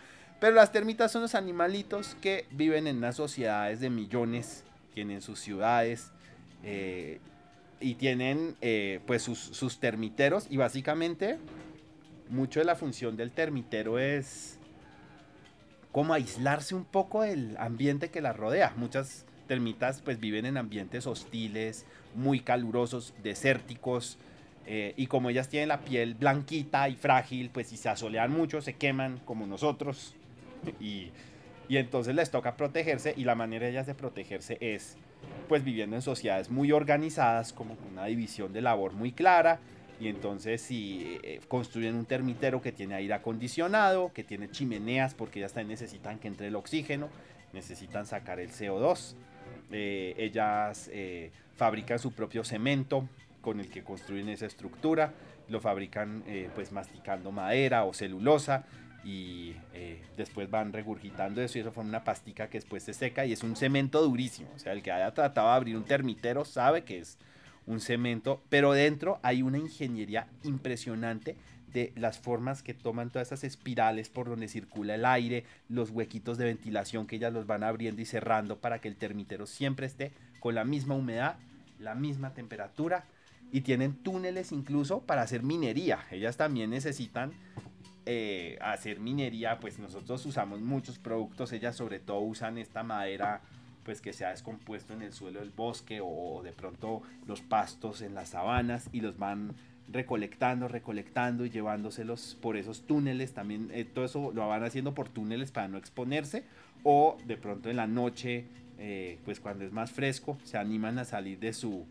Pero 0.41 0.55
las 0.55 0.73
termitas 0.73 1.13
son 1.13 1.23
los 1.23 1.35
animalitos 1.35 2.17
que 2.23 2.47
viven 2.53 2.87
en 2.87 2.99
unas 2.99 3.17
sociedades 3.17 3.81
de 3.81 3.91
millones, 3.91 4.65
tienen 4.95 5.21
sus 5.21 5.41
ciudades 5.41 6.11
eh, 6.63 7.19
y 7.81 7.97
tienen 7.97 8.57
eh, 8.63 9.01
pues 9.07 9.21
sus, 9.23 9.39
sus 9.39 9.79
termiteros 9.79 10.47
y 10.49 10.57
básicamente 10.57 11.39
mucho 12.31 12.61
de 12.61 12.67
la 12.67 12.77
función 12.77 13.17
del 13.17 13.33
termitero 13.33 13.99
es 13.99 14.59
como 15.95 16.13
aislarse 16.13 16.75
un 16.75 16.85
poco 16.85 17.23
del 17.23 17.57
ambiente 17.57 18.11
que 18.11 18.21
la 18.21 18.33
rodea. 18.33 18.73
Muchas 18.77 19.25
termitas 19.47 20.01
pues 20.01 20.19
viven 20.19 20.45
en 20.45 20.57
ambientes 20.57 21.07
hostiles, 21.07 21.87
muy 22.17 22.41
calurosos, 22.41 23.15
desérticos, 23.23 24.19
eh, 24.67 24.95
y 24.97 25.07
como 25.07 25.31
ellas 25.31 25.49
tienen 25.49 25.69
la 25.69 25.83
piel 25.83 26.15
blanquita 26.15 26.89
y 26.89 26.97
frágil, 26.97 27.49
pues 27.51 27.69
si 27.69 27.77
se 27.77 27.91
asolean 27.91 28.33
mucho, 28.33 28.61
se 28.61 28.75
queman 28.75 29.21
como 29.25 29.47
nosotros. 29.47 30.17
Y, 30.81 31.13
y 31.69 31.77
entonces 31.77 32.17
les 32.17 32.29
toca 32.29 32.57
protegerse 32.57 33.15
y 33.17 33.23
la 33.23 33.37
manera 33.37 33.67
de 33.67 33.71
ellas 33.71 33.87
de 33.87 33.95
protegerse 33.95 34.59
es 34.61 34.97
pues 35.49 35.63
viviendo 35.63 35.95
en 35.95 36.03
sociedades 36.03 36.51
muy 36.51 36.73
organizadas, 36.73 37.53
como 37.53 37.77
una 37.93 38.07
división 38.07 38.53
de 38.53 38.63
labor 38.63 38.95
muy 38.95 39.13
clara, 39.13 39.61
y 40.01 40.09
entonces 40.09 40.61
si 40.61 41.19
eh, 41.23 41.41
construyen 41.49 41.95
un 41.95 42.05
termitero 42.05 42.61
que 42.61 42.73
tiene 42.73 42.95
aire 42.95 43.15
acondicionado, 43.15 44.13
que 44.13 44.25
tiene 44.25 44.51
chimeneas 44.51 45.15
porque 45.15 45.39
ellas 45.39 45.53
también 45.53 45.69
necesitan 45.69 46.19
que 46.19 46.29
entre 46.29 46.49
el 46.49 46.57
oxígeno, 46.57 47.09
necesitan 47.53 48.07
sacar 48.07 48.41
el 48.41 48.51
CO2. 48.51 49.15
Eh, 49.71 50.15
ellas 50.19 50.91
eh, 50.93 51.31
fabrican 51.57 51.99
su 51.99 52.13
propio 52.13 52.45
cemento 52.45 53.09
con 53.41 53.61
el 53.61 53.69
que 53.69 53.85
construyen 53.85 54.29
esa 54.29 54.47
estructura, 54.47 55.13
lo 55.49 55.61
fabrican 55.61 56.25
pues 56.55 56.73
masticando 56.73 57.31
madera 57.31 57.85
o 57.85 57.93
celulosa 57.93 58.65
y 59.05 59.55
después 60.17 60.49
van 60.49 60.73
regurgitando 60.73 61.43
eso 61.43 61.59
y 61.59 61.61
eso 61.61 61.71
forma 61.71 61.91
una 61.91 62.05
pastica 62.05 62.49
que 62.49 62.57
después 62.57 62.83
se 62.83 62.95
seca 62.95 63.27
y 63.27 63.35
es 63.35 63.43
un 63.43 63.55
cemento 63.55 64.01
durísimo. 64.03 64.49
O 64.57 64.59
sea, 64.59 64.73
el 64.73 64.83
que 64.83 64.91
haya 64.91 65.13
tratado 65.13 65.49
de 65.49 65.55
abrir 65.55 65.77
un 65.77 65.85
termitero 65.85 66.47
sabe 66.47 66.85
que 66.85 67.01
es 67.01 67.19
un 67.67 67.81
cemento, 67.81 68.43
pero 68.49 68.73
dentro 68.73 69.19
hay 69.23 69.43
una 69.43 69.59
ingeniería 69.59 70.27
impresionante 70.43 71.37
de 71.73 71.93
las 71.97 72.19
formas 72.19 72.63
que 72.63 72.73
toman 72.73 73.11
todas 73.11 73.29
esas 73.29 73.43
espirales 73.43 74.09
por 74.09 74.29
donde 74.29 74.49
circula 74.49 74.95
el 74.95 75.05
aire, 75.05 75.45
los 75.69 75.91
huequitos 75.91 76.39
de 76.39 76.45
ventilación 76.45 77.07
que 77.07 77.17
ellas 77.17 77.33
los 77.33 77.47
van 77.47 77.65
abriendo 77.65 78.01
y 78.01 78.07
cerrando 78.07 78.59
para 78.59 78.81
que 78.81 78.89
el 78.89 78.97
termitero 78.97 79.47
siempre 79.47 79.87
esté 79.87 80.13
con 80.39 80.55
la 80.55 80.65
misma 80.65 80.95
humedad, 80.95 81.37
la 81.81 81.97
misma 81.97 82.33
temperatura 82.33 83.05
y 83.51 83.63
tienen 83.63 83.95
túneles 83.95 84.53
incluso 84.53 85.01
para 85.01 85.23
hacer 85.23 85.43
minería. 85.43 85.99
Ellas 86.13 86.37
también 86.37 86.71
necesitan 86.71 87.33
eh, 88.07 88.57
hacer 88.61 89.01
minería, 89.01 89.59
pues 89.59 89.79
nosotros 89.79 90.25
usamos 90.27 90.61
muchos 90.61 90.99
productos, 90.99 91.53
ellas 91.53 91.75
sobre 91.75 91.99
todo 91.99 92.21
usan 92.21 92.59
esta 92.59 92.85
madera 92.85 93.41
pues 93.85 94.01
que 94.01 94.13
se 94.13 94.25
ha 94.25 94.31
descompuesto 94.31 94.95
en 94.95 95.03
el 95.03 95.13
suelo 95.13 95.41
del 95.41 95.51
bosque 95.51 96.01
o 96.03 96.43
de 96.43 96.53
pronto 96.53 97.03
los 97.27 97.43
pastos 97.43 98.03
en 98.03 98.15
las 98.15 98.31
sabanas 98.31 98.89
y 98.93 99.01
los 99.01 99.19
van 99.19 99.55
recolectando, 99.89 100.69
recolectando 100.69 101.45
y 101.45 101.51
llevándoselos 101.51 102.37
por 102.41 102.57
esos 102.57 102.87
túneles. 102.87 103.33
También 103.33 103.71
eh, 103.73 103.85
todo 103.85 104.05
eso 104.05 104.33
lo 104.35 104.49
van 104.49 104.65
haciendo 104.65 104.95
por 104.95 105.09
túneles 105.09 105.51
para 105.51 105.69
no 105.69 105.79
exponerse. 105.79 106.45
O 106.83 107.17
de 107.27 107.37
pronto 107.37 107.71
en 107.71 107.77
la 107.77 107.87
noche, 107.87 108.47
eh, 108.79 109.19
pues 109.25 109.41
cuando 109.41 109.65
es 109.65 109.73
más 109.73 109.91
fresco, 109.91 110.39
se 110.45 110.59
animan 110.59 110.99
a 110.99 111.05
salir 111.05 111.39
de 111.39 111.53
su, 111.53 111.85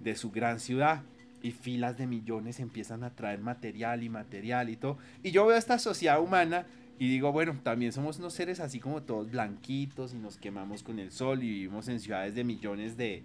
de 0.00 0.16
su 0.16 0.30
gran 0.30 0.60
ciudad. 0.60 1.02
Y 1.42 1.52
filas 1.52 1.96
de 1.96 2.06
millones 2.06 2.60
empiezan 2.60 3.02
a 3.02 3.10
traer 3.10 3.40
material 3.40 4.02
y 4.02 4.10
material 4.10 4.68
y 4.68 4.76
todo. 4.76 4.98
Y 5.22 5.30
yo 5.30 5.46
veo 5.46 5.56
esta 5.56 5.78
sociedad 5.78 6.20
humana 6.20 6.66
y 7.00 7.08
digo, 7.08 7.32
bueno, 7.32 7.58
también 7.62 7.92
somos 7.92 8.18
unos 8.18 8.34
seres 8.34 8.60
así 8.60 8.78
como 8.78 9.00
todos 9.00 9.30
blanquitos 9.30 10.12
y 10.12 10.18
nos 10.18 10.36
quemamos 10.36 10.82
con 10.82 10.98
el 10.98 11.10
sol 11.10 11.42
y 11.42 11.48
vivimos 11.48 11.88
en 11.88 11.98
ciudades 11.98 12.34
de 12.34 12.44
millones 12.44 12.98
de, 12.98 13.22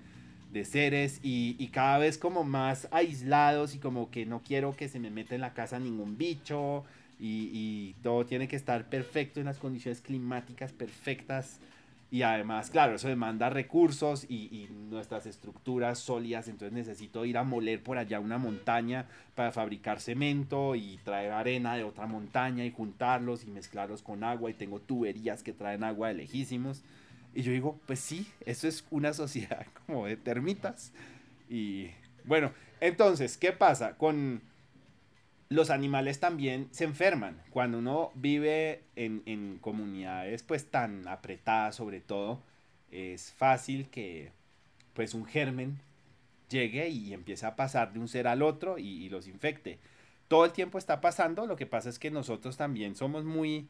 de 0.53 0.63
seres 0.63 1.19
y, 1.21 1.67
cada 1.73 1.97
vez 1.97 2.17
como 2.17 2.45
más 2.45 2.87
aislados 2.91 3.75
y 3.75 3.79
como 3.79 4.09
que 4.09 4.25
no 4.25 4.41
quiero 4.41 4.77
que 4.77 4.87
se 4.87 5.01
me 5.01 5.11
meta 5.11 5.35
en 5.35 5.41
la 5.41 5.53
casa 5.53 5.77
ningún 5.77 6.17
bicho 6.17 6.85
y, 7.19 7.95
todo 8.01 8.25
tiene 8.25 8.47
que 8.47 8.55
estar 8.55 8.85
perfecto 8.87 9.41
en 9.41 9.47
las 9.47 9.57
condiciones 9.57 9.99
climáticas 9.99 10.71
perfectas 10.71 11.59
y 12.11 12.21
además, 12.21 12.69
claro, 12.69 12.95
eso 12.95 13.07
demanda 13.07 13.49
recursos 13.49 14.25
y, 14.29 14.47
y, 14.51 14.69
nuestras 14.89 15.25
estructuras 15.25 15.99
sólidas, 15.99 16.47
entonces 16.47 16.71
necesito 16.71 17.25
ir 17.25 17.37
a 17.37 17.43
moler 17.43 17.81
por 17.83 17.97
allá 17.97 18.19
una 18.19 18.37
montaña 18.37 19.07
para 19.33 19.51
fabricar 19.51 19.99
cemento 19.99 20.75
y 20.75 20.99
traer 21.03 21.31
arena 21.31 21.75
de 21.75 21.83
otra 21.83 22.05
montaña 22.05 22.63
y 22.63 22.71
juntarlos 22.71 23.43
y 23.43 23.51
mezclarlos 23.51 24.03
con 24.03 24.23
agua 24.23 24.49
y 24.49 24.53
tengo 24.53 24.79
tuberías 24.79 25.43
que 25.43 25.51
traen 25.51 25.83
agua 25.83 26.09
de 26.09 26.13
lejísimos. 26.13 26.83
Y 27.33 27.41
yo 27.41 27.51
digo, 27.51 27.79
pues 27.85 27.99
sí, 27.99 28.27
eso 28.45 28.67
es 28.67 28.85
una 28.91 29.11
sociedad 29.13 29.65
como 29.85 30.05
de 30.05 30.15
termitas. 30.15 30.93
Y 31.49 31.89
bueno, 32.23 32.51
entonces, 32.79 33.37
¿qué 33.37 33.51
pasa? 33.51 33.97
Con 33.97 34.41
los 35.49 35.69
animales 35.69 36.19
también 36.19 36.67
se 36.71 36.83
enferman. 36.83 37.41
Cuando 37.49 37.79
uno 37.79 38.11
vive 38.15 38.83
en, 38.95 39.57
comunidades 39.59 40.43
pues 40.43 40.69
tan 40.69 41.07
apretadas 41.07 41.75
sobre 41.75 42.01
todo, 42.01 42.41
es 42.91 43.31
fácil 43.33 43.89
que 43.89 44.31
pues 44.93 45.13
un 45.13 45.25
germen 45.25 45.79
llegue 46.49 46.89
y 46.89 47.13
empiece 47.13 47.45
a 47.45 47.55
pasar 47.55 47.93
de 47.93 47.99
un 47.99 48.07
ser 48.07 48.27
al 48.27 48.41
otro 48.41 48.77
y, 48.77 48.87
y 48.87 49.09
los 49.09 49.27
infecte. 49.27 49.79
Todo 50.27 50.45
el 50.45 50.51
tiempo 50.51 50.77
está 50.77 51.01
pasando, 51.01 51.45
lo 51.45 51.55
que 51.55 51.65
pasa 51.65 51.89
es 51.89 51.99
que 51.99 52.11
nosotros 52.11 52.57
también 52.57 52.95
somos 52.95 53.25
muy 53.25 53.67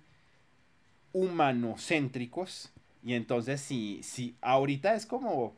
humanocéntricos 1.12 2.72
y 3.06 3.14
entonces, 3.14 3.62
si, 3.62 4.02
si 4.02 4.36
ahorita 4.42 4.96
es 4.96 5.06
como, 5.06 5.56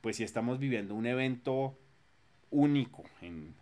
pues 0.00 0.16
si 0.16 0.22
estamos 0.22 0.60
viviendo 0.60 0.94
un 0.94 1.06
evento 1.06 1.76
único, 2.54 3.02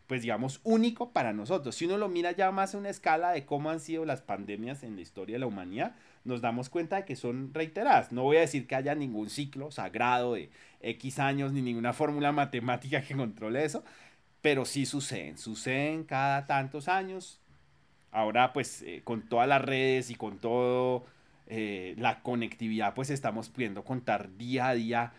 pues 0.07 0.20
digamos 0.22 0.61
único 0.62 1.12
para 1.12 1.33
nosotros. 1.33 1.74
Si 1.74 1.87
uno 1.87 1.96
lo 1.96 2.09
mira 2.09 2.33
ya 2.33 2.50
más 2.52 2.74
a 2.74 2.78
una 2.78 2.90
escala 2.90 3.33
de 3.33 3.46
cómo 3.46 3.70
han 3.70 3.81
sido 3.81 4.05
las 4.05 4.20
pandemias 4.20 4.83
en 4.83 4.96
la 4.96 5.00
historia 5.00 5.37
de 5.37 5.40
la 5.40 5.46
humanidad, 5.46 5.96
nos 6.24 6.42
damos 6.42 6.68
cuenta 6.68 6.96
de 6.96 7.05
que 7.07 7.16
son 7.16 7.55
reiteradas. 7.55 8.12
No 8.12 8.22
voy 8.22 8.37
a 8.37 8.40
decir 8.40 8.66
que 8.66 8.74
haya 8.74 8.94
ningún 8.94 9.31
ciclo 9.31 9.70
sagrado 9.70 10.35
de 10.35 10.50
X 10.83 11.18
años 11.18 11.52
ni 11.52 11.62
ninguna 11.62 11.94
fórmula 11.94 12.33
matemática 12.33 13.02
que 13.02 13.16
controle 13.16 13.64
eso, 13.64 13.83
pero 14.42 14.66
sí 14.66 14.85
suceden, 14.85 15.38
suceden 15.38 16.05
cada 16.05 16.46
tantos 16.46 16.88
años. 16.88 17.40
Ahora 18.11 18.52
pues 18.52 18.83
eh, 18.83 19.00
con 19.05 19.22
todas 19.22 19.48
las 19.48 19.62
redes 19.62 20.11
y 20.11 20.16
con 20.16 20.38
todo 20.38 21.07
eh, 21.46 21.94
la 21.96 22.22
conectividad, 22.22 22.94
pues 22.94 23.09
estamos 23.09 23.48
pudiendo 23.48 23.85
contar 23.85 24.37
día 24.37 24.68
a 24.68 24.74
día 24.74 25.12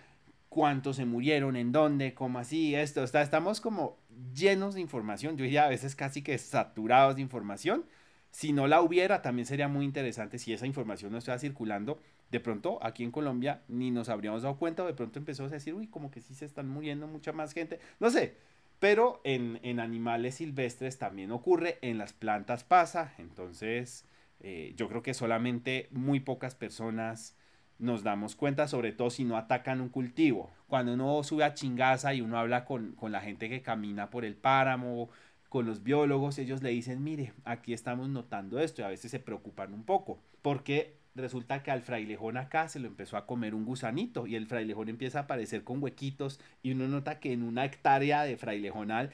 cuántos 0.53 0.97
se 0.97 1.05
murieron, 1.05 1.55
en 1.55 1.71
dónde, 1.71 2.13
cómo 2.13 2.37
así, 2.37 2.75
esto, 2.75 3.03
está, 3.03 3.23
estamos 3.23 3.59
como 3.59 3.97
llenos 4.35 4.75
de 4.75 4.81
información, 4.81 5.35
yo 5.35 5.43
diría 5.43 5.65
a 5.65 5.69
veces 5.69 5.95
casi 5.95 6.21
que 6.21 6.37
saturados 6.37 7.15
de 7.15 7.21
información. 7.23 7.85
Si 8.29 8.53
no 8.53 8.67
la 8.67 8.81
hubiera, 8.81 9.21
también 9.21 9.47
sería 9.47 9.67
muy 9.67 9.83
interesante 9.83 10.37
si 10.39 10.53
esa 10.53 10.67
información 10.67 11.11
no 11.11 11.17
estuviera 11.17 11.39
circulando. 11.39 11.99
De 12.31 12.39
pronto, 12.39 12.79
aquí 12.83 13.03
en 13.03 13.11
Colombia, 13.11 13.61
ni 13.67 13.91
nos 13.91 14.09
habríamos 14.09 14.43
dado 14.43 14.57
cuenta, 14.57 14.83
o 14.83 14.87
de 14.87 14.93
pronto 14.93 15.19
empezó 15.19 15.45
a 15.45 15.49
decir, 15.49 15.73
uy, 15.73 15.87
como 15.87 16.11
que 16.11 16.21
sí 16.21 16.33
se 16.35 16.45
están 16.45 16.69
muriendo 16.69 17.07
mucha 17.07 17.31
más 17.31 17.53
gente. 17.53 17.79
No 17.99 18.09
sé, 18.11 18.37
pero 18.79 19.21
en, 19.23 19.59
en 19.63 19.79
animales 19.79 20.35
silvestres 20.35 20.97
también 20.99 21.31
ocurre, 21.31 21.79
en 21.81 21.97
las 21.97 22.13
plantas 22.13 22.63
pasa, 22.63 23.13
entonces 23.17 24.05
eh, 24.39 24.73
yo 24.75 24.87
creo 24.89 25.01
que 25.01 25.13
solamente 25.13 25.87
muy 25.91 26.19
pocas 26.19 26.55
personas 26.55 27.35
nos 27.79 28.03
damos 28.03 28.35
cuenta, 28.35 28.67
sobre 28.67 28.91
todo 28.91 29.09
si 29.09 29.23
no 29.23 29.37
atacan 29.37 29.81
un 29.81 29.89
cultivo. 29.89 30.51
Cuando 30.67 30.93
uno 30.93 31.23
sube 31.23 31.43
a 31.43 31.53
Chingaza 31.53 32.13
y 32.13 32.21
uno 32.21 32.37
habla 32.37 32.65
con, 32.65 32.93
con 32.93 33.11
la 33.11 33.21
gente 33.21 33.49
que 33.49 33.61
camina 33.61 34.09
por 34.09 34.25
el 34.25 34.35
páramo, 34.35 35.09
con 35.49 35.65
los 35.65 35.83
biólogos, 35.83 36.37
ellos 36.39 36.63
le 36.63 36.69
dicen, 36.69 37.03
mire, 37.03 37.33
aquí 37.45 37.73
estamos 37.73 38.09
notando 38.09 38.59
esto 38.59 38.81
y 38.81 38.85
a 38.85 38.89
veces 38.89 39.11
se 39.11 39.19
preocupan 39.19 39.73
un 39.73 39.83
poco, 39.83 40.19
porque 40.41 40.95
resulta 41.15 41.61
que 41.61 41.69
al 41.69 41.83
frailejón 41.83 42.37
acá 42.37 42.67
se 42.69 42.79
lo 42.79 42.87
empezó 42.87 43.17
a 43.17 43.27
comer 43.27 43.53
un 43.53 43.65
gusanito 43.65 44.25
y 44.25 44.35
el 44.35 44.47
frailejón 44.47 44.89
empieza 44.89 45.19
a 45.19 45.21
aparecer 45.23 45.63
con 45.63 45.83
huequitos 45.83 46.39
y 46.63 46.71
uno 46.71 46.87
nota 46.87 47.19
que 47.19 47.33
en 47.33 47.43
una 47.43 47.65
hectárea 47.65 48.23
de 48.23 48.35
frailejonal 48.37 49.11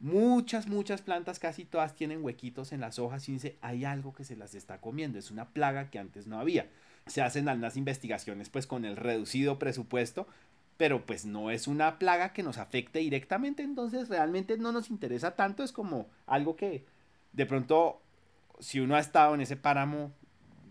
Muchas, 0.00 0.66
muchas 0.66 1.02
plantas, 1.02 1.38
casi 1.38 1.66
todas 1.66 1.94
tienen 1.94 2.24
huequitos 2.24 2.72
en 2.72 2.80
las 2.80 2.98
hojas 2.98 3.28
y 3.28 3.32
dice, 3.32 3.58
hay 3.60 3.84
algo 3.84 4.14
que 4.14 4.24
se 4.24 4.34
las 4.34 4.54
está 4.54 4.80
comiendo, 4.80 5.18
es 5.18 5.30
una 5.30 5.50
plaga 5.50 5.90
que 5.90 5.98
antes 5.98 6.26
no 6.26 6.40
había. 6.40 6.70
Se 7.10 7.22
hacen 7.22 7.48
algunas 7.48 7.76
investigaciones 7.76 8.50
pues 8.50 8.66
con 8.66 8.84
el 8.84 8.96
reducido 8.96 9.58
presupuesto, 9.58 10.26
pero 10.76 11.04
pues 11.04 11.24
no 11.24 11.50
es 11.50 11.66
una 11.66 11.98
plaga 11.98 12.32
que 12.32 12.42
nos 12.42 12.56
afecte 12.56 13.00
directamente, 13.00 13.62
entonces 13.62 14.08
realmente 14.08 14.56
no 14.56 14.72
nos 14.72 14.90
interesa 14.90 15.32
tanto, 15.36 15.62
es 15.62 15.72
como 15.72 16.06
algo 16.26 16.56
que 16.56 16.84
de 17.32 17.46
pronto 17.46 18.00
si 18.60 18.80
uno 18.80 18.94
ha 18.94 19.00
estado 19.00 19.34
en 19.34 19.40
ese 19.40 19.56
páramo 19.56 20.12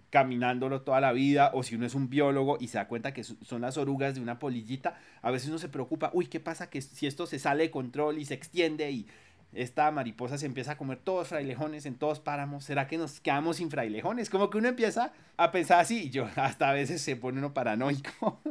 caminándolo 0.09 0.81
toda 0.81 1.01
la 1.01 1.11
vida, 1.11 1.51
o 1.53 1.61
si 1.61 1.75
uno 1.75 1.85
es 1.85 1.93
un 1.93 2.09
biólogo 2.09 2.57
y 2.59 2.69
se 2.69 2.77
da 2.77 2.87
cuenta 2.87 3.13
que 3.13 3.23
son 3.23 3.61
las 3.61 3.77
orugas 3.77 4.15
de 4.15 4.21
una 4.21 4.39
polillita, 4.39 4.97
a 5.21 5.29
veces 5.29 5.49
uno 5.49 5.59
se 5.59 5.69
preocupa, 5.69 6.09
uy, 6.13 6.27
¿qué 6.27 6.39
pasa 6.39 6.69
que 6.69 6.81
si 6.81 7.05
esto 7.05 7.27
se 7.27 7.37
sale 7.37 7.63
de 7.63 7.71
control 7.71 8.17
y 8.17 8.25
se 8.25 8.33
extiende 8.33 8.89
y 8.89 9.07
esta 9.53 9.89
mariposa 9.91 10.37
se 10.37 10.45
empieza 10.45 10.73
a 10.73 10.77
comer 10.77 10.99
todos 10.99 11.27
frailejones 11.27 11.85
en 11.85 11.95
todos 11.95 12.19
páramos, 12.19 12.65
¿será 12.65 12.87
que 12.87 12.97
nos 12.97 13.19
quedamos 13.19 13.57
sin 13.57 13.71
frailejones? 13.71 14.29
Como 14.29 14.49
que 14.49 14.59
uno 14.59 14.67
empieza 14.67 15.11
a 15.37 15.51
pensar 15.51 15.79
así, 15.79 16.03
y 16.03 16.09
yo 16.09 16.27
hasta 16.35 16.69
a 16.69 16.73
veces 16.73 17.01
se 17.01 17.15
pone 17.15 17.39
uno 17.39 17.53
paranoico. 17.53 18.41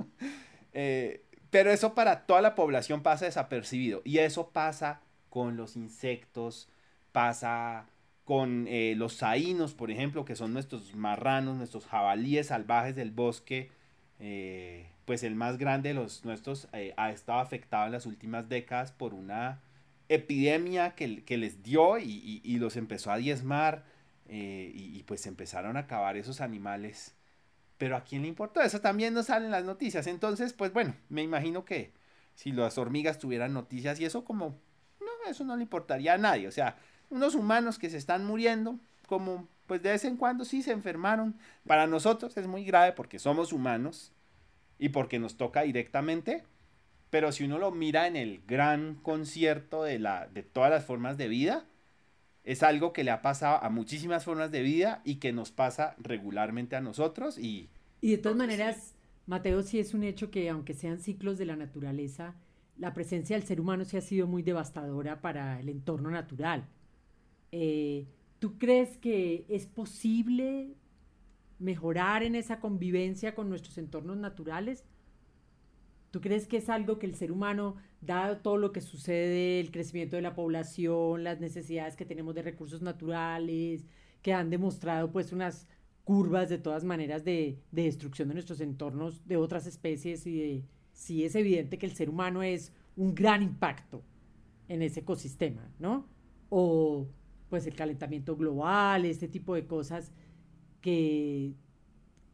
Eh, 0.80 1.24
pero 1.50 1.72
eso 1.72 1.94
para 1.94 2.26
toda 2.26 2.40
la 2.40 2.54
población 2.54 3.02
pasa 3.02 3.24
desapercibido, 3.24 4.02
y 4.04 4.18
eso 4.18 4.50
pasa 4.50 5.00
con 5.30 5.56
los 5.56 5.76
insectos, 5.76 6.68
pasa 7.10 7.86
con 8.24 8.66
eh, 8.68 8.94
los 8.96 9.14
saínos, 9.14 9.74
por 9.74 9.90
ejemplo, 9.90 10.24
que 10.24 10.36
son 10.36 10.52
nuestros 10.52 10.94
marranos, 10.94 11.56
nuestros 11.56 11.86
jabalíes 11.86 12.48
salvajes 12.48 12.94
del 12.94 13.10
bosque, 13.10 13.72
eh, 14.20 14.86
pues 15.04 15.24
el 15.24 15.34
más 15.34 15.56
grande 15.56 15.88
de 15.88 15.94
los 15.94 16.24
nuestros 16.24 16.68
ha 16.96 17.10
estado 17.10 17.40
afectado 17.40 17.86
en 17.86 17.92
las 17.92 18.06
últimas 18.06 18.48
décadas 18.48 18.92
por 18.92 19.14
una 19.14 19.58
epidemia 20.08 20.94
que, 20.94 21.24
que 21.24 21.36
les 21.36 21.62
dio 21.62 21.98
y, 21.98 22.40
y, 22.42 22.58
los 22.58 22.76
empezó 22.76 23.10
a 23.12 23.18
diezmar 23.18 23.84
y, 24.28 24.98
y, 24.98 25.02
pues 25.06 25.26
empezaron 25.26 25.76
a 25.76 25.80
acabar 25.80 26.16
esos 26.16 26.40
animales. 26.40 27.14
Pero 27.76 27.96
a 27.96 28.04
quién 28.04 28.22
le 28.22 28.28
importó, 28.28 28.60
eso 28.60 28.80
también 28.80 29.14
no 29.14 29.22
sale 29.22 29.46
en 29.46 29.52
las 29.52 29.64
noticias. 29.64 30.06
Entonces, 30.06 30.52
pues 30.52 30.72
bueno, 30.72 30.94
me 31.08 31.22
imagino 31.22 31.64
que 31.64 31.92
si 32.34 32.52
las 32.52 32.78
hormigas 32.78 33.18
tuvieran 33.18 33.52
noticias 33.52 34.00
y 34.00 34.04
eso 34.04 34.24
como, 34.24 34.58
no, 35.00 35.30
eso 35.30 35.44
no 35.44 35.56
le 35.56 35.62
importaría 35.62 36.14
a 36.14 36.18
nadie. 36.18 36.48
O 36.48 36.52
sea, 36.52 36.76
unos 37.10 37.34
humanos 37.34 37.78
que 37.78 37.90
se 37.90 37.96
están 37.96 38.24
muriendo, 38.24 38.78
como 39.06 39.48
pues 39.66 39.82
de 39.82 39.90
vez 39.90 40.04
en 40.04 40.16
cuando 40.16 40.44
sí 40.44 40.62
se 40.62 40.72
enfermaron. 40.72 41.36
Para 41.66 41.86
nosotros 41.86 42.36
es 42.36 42.46
muy 42.46 42.64
grave 42.64 42.92
porque 42.92 43.18
somos 43.18 43.52
humanos 43.52 44.12
y 44.78 44.88
porque 44.88 45.18
nos 45.18 45.36
toca 45.36 45.62
directamente, 45.62 46.44
pero 47.10 47.32
si 47.32 47.44
uno 47.44 47.58
lo 47.58 47.70
mira 47.70 48.06
en 48.06 48.16
el 48.16 48.42
gran 48.46 48.96
concierto 48.96 49.82
de, 49.82 49.98
la, 49.98 50.28
de 50.28 50.42
todas 50.42 50.70
las 50.70 50.84
formas 50.84 51.16
de 51.16 51.28
vida, 51.28 51.66
es 52.44 52.62
algo 52.62 52.92
que 52.92 53.04
le 53.04 53.10
ha 53.10 53.22
pasado 53.22 53.62
a 53.62 53.68
muchísimas 53.70 54.24
formas 54.24 54.50
de 54.50 54.62
vida 54.62 55.02
y 55.04 55.16
que 55.16 55.32
nos 55.32 55.50
pasa 55.50 55.94
regularmente 55.98 56.76
a 56.76 56.80
nosotros 56.80 57.38
y... 57.38 57.68
Y 58.00 58.12
de 58.12 58.18
todas 58.18 58.38
maneras, 58.38 58.94
Mateo, 59.26 59.62
sí 59.62 59.78
es 59.78 59.92
un 59.92 60.04
hecho 60.04 60.30
que 60.30 60.48
aunque 60.48 60.72
sean 60.72 61.00
ciclos 61.00 61.36
de 61.36 61.46
la 61.46 61.56
naturaleza, 61.56 62.34
la 62.78 62.94
presencia 62.94 63.36
del 63.36 63.46
ser 63.46 63.60
humano 63.60 63.84
sí 63.84 63.96
ha 63.96 64.00
sido 64.00 64.26
muy 64.26 64.42
devastadora 64.42 65.20
para 65.20 65.60
el 65.60 65.68
entorno 65.68 66.10
natural. 66.10 66.64
Eh, 67.52 68.06
¿Tú 68.38 68.56
crees 68.56 68.96
que 68.98 69.44
es 69.48 69.66
posible 69.66 70.74
mejorar 71.58 72.22
en 72.22 72.36
esa 72.36 72.60
convivencia 72.60 73.34
con 73.34 73.48
nuestros 73.48 73.78
entornos 73.78 74.16
naturales? 74.16 74.84
¿Tú 76.10 76.20
crees 76.20 76.46
que 76.46 76.58
es 76.58 76.68
algo 76.68 76.98
que 76.98 77.06
el 77.06 77.14
ser 77.14 77.32
humano, 77.32 77.76
dado 78.00 78.38
todo 78.38 78.56
lo 78.56 78.72
que 78.72 78.80
sucede, 78.80 79.60
el 79.60 79.70
crecimiento 79.70 80.16
de 80.16 80.22
la 80.22 80.34
población, 80.34 81.24
las 81.24 81.40
necesidades 81.40 81.96
que 81.96 82.06
tenemos 82.06 82.34
de 82.34 82.42
recursos 82.42 82.82
naturales 82.82 83.84
que 84.22 84.32
han 84.32 84.50
demostrado 84.50 85.12
pues 85.12 85.32
unas 85.32 85.66
curvas 86.04 86.48
de 86.48 86.58
todas 86.58 86.84
maneras 86.84 87.24
de, 87.24 87.58
de 87.70 87.82
destrucción 87.82 88.28
de 88.28 88.34
nuestros 88.34 88.60
entornos 88.60 89.26
de 89.26 89.36
otras 89.36 89.66
especies 89.66 90.26
y 90.26 90.38
de 90.38 90.64
sí 90.92 91.24
es 91.24 91.34
evidente 91.34 91.78
que 91.78 91.86
el 91.86 91.94
ser 91.94 92.10
humano 92.10 92.42
es 92.42 92.72
un 92.96 93.14
gran 93.14 93.42
impacto 93.42 94.02
en 94.68 94.82
ese 94.82 95.00
ecosistema, 95.00 95.70
¿no? 95.78 96.06
O 96.48 97.06
pues 97.48 97.66
el 97.66 97.74
calentamiento 97.74 98.36
global, 98.36 99.04
este 99.04 99.28
tipo 99.28 99.54
de 99.54 99.66
cosas 99.66 100.12
que, 100.80 101.54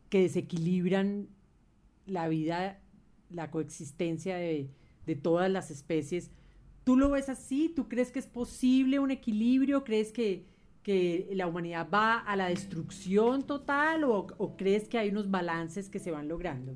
que 0.08 0.22
desequilibran 0.22 1.28
la 2.06 2.28
vida, 2.28 2.80
la 3.34 3.50
coexistencia 3.50 4.36
de, 4.36 4.70
de 5.06 5.16
todas 5.16 5.50
las 5.50 5.70
especies. 5.70 6.30
¿Tú 6.84 6.96
lo 6.96 7.10
ves 7.10 7.28
así? 7.28 7.72
¿Tú 7.74 7.88
crees 7.88 8.10
que 8.10 8.18
es 8.18 8.26
posible 8.26 8.98
un 8.98 9.10
equilibrio? 9.10 9.84
¿Crees 9.84 10.12
que, 10.12 10.44
que 10.82 11.28
la 11.32 11.46
humanidad 11.46 11.88
va 11.92 12.18
a 12.18 12.36
la 12.36 12.48
destrucción 12.48 13.46
total 13.46 14.04
o, 14.04 14.26
o, 14.38 14.56
crees 14.56 14.88
que 14.88 14.98
hay 14.98 15.08
unos 15.08 15.30
balances 15.30 15.88
que 15.88 15.98
se 15.98 16.10
van 16.10 16.28
logrando? 16.28 16.74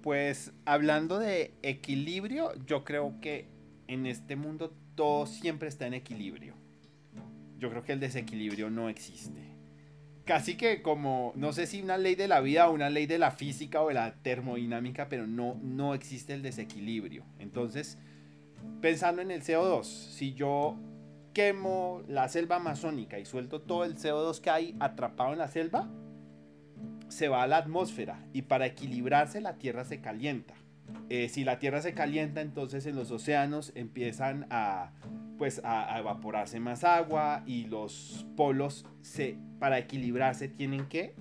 Pues 0.00 0.52
hablando 0.64 1.18
de 1.18 1.54
equilibrio, 1.62 2.52
yo 2.66 2.84
creo 2.84 3.20
que 3.20 3.48
en 3.88 4.06
este 4.06 4.36
mundo 4.36 4.72
todo 4.94 5.26
siempre 5.26 5.68
está 5.68 5.86
en 5.86 5.94
equilibrio. 5.94 6.54
Yo 7.58 7.70
creo 7.70 7.82
que 7.82 7.92
el 7.92 8.00
desequilibrio 8.00 8.70
no 8.70 8.88
existe. 8.88 9.53
Casi 10.24 10.56
que 10.56 10.80
como, 10.80 11.32
no 11.36 11.52
sé 11.52 11.66
si 11.66 11.82
una 11.82 11.98
ley 11.98 12.14
de 12.14 12.28
la 12.28 12.40
vida 12.40 12.68
o 12.68 12.72
una 12.72 12.88
ley 12.88 13.06
de 13.06 13.18
la 13.18 13.30
física 13.30 13.82
o 13.82 13.88
de 13.88 13.94
la 13.94 14.14
termodinámica, 14.22 15.08
pero 15.08 15.26
no, 15.26 15.58
no 15.62 15.94
existe 15.94 16.32
el 16.32 16.42
desequilibrio. 16.42 17.24
Entonces, 17.38 17.98
pensando 18.80 19.20
en 19.20 19.30
el 19.30 19.42
CO2, 19.42 19.84
si 19.84 20.32
yo 20.32 20.78
quemo 21.34 22.02
la 22.08 22.28
selva 22.28 22.56
amazónica 22.56 23.18
y 23.18 23.26
suelto 23.26 23.60
todo 23.60 23.84
el 23.84 23.96
CO2 23.96 24.40
que 24.40 24.50
hay 24.50 24.76
atrapado 24.80 25.32
en 25.32 25.38
la 25.38 25.48
selva, 25.48 25.90
se 27.08 27.28
va 27.28 27.42
a 27.42 27.46
la 27.46 27.58
atmósfera 27.58 28.24
y 28.32 28.42
para 28.42 28.66
equilibrarse 28.66 29.40
la 29.40 29.58
Tierra 29.58 29.84
se 29.84 30.00
calienta. 30.00 30.54
Eh, 31.08 31.28
si 31.28 31.44
la 31.44 31.58
Tierra 31.58 31.82
se 31.82 31.94
calienta, 31.94 32.40
entonces 32.40 32.86
en 32.86 32.96
los 32.96 33.10
océanos 33.10 33.72
empiezan 33.74 34.46
a, 34.50 34.92
pues, 35.38 35.60
a, 35.64 35.98
evaporarse 35.98 36.60
más 36.60 36.84
agua 36.84 37.42
y 37.46 37.66
los 37.66 38.26
polos 38.36 38.86
se, 39.02 39.36
para 39.58 39.78
equilibrarse 39.78 40.48
tienen 40.48 40.86
que 40.86 41.14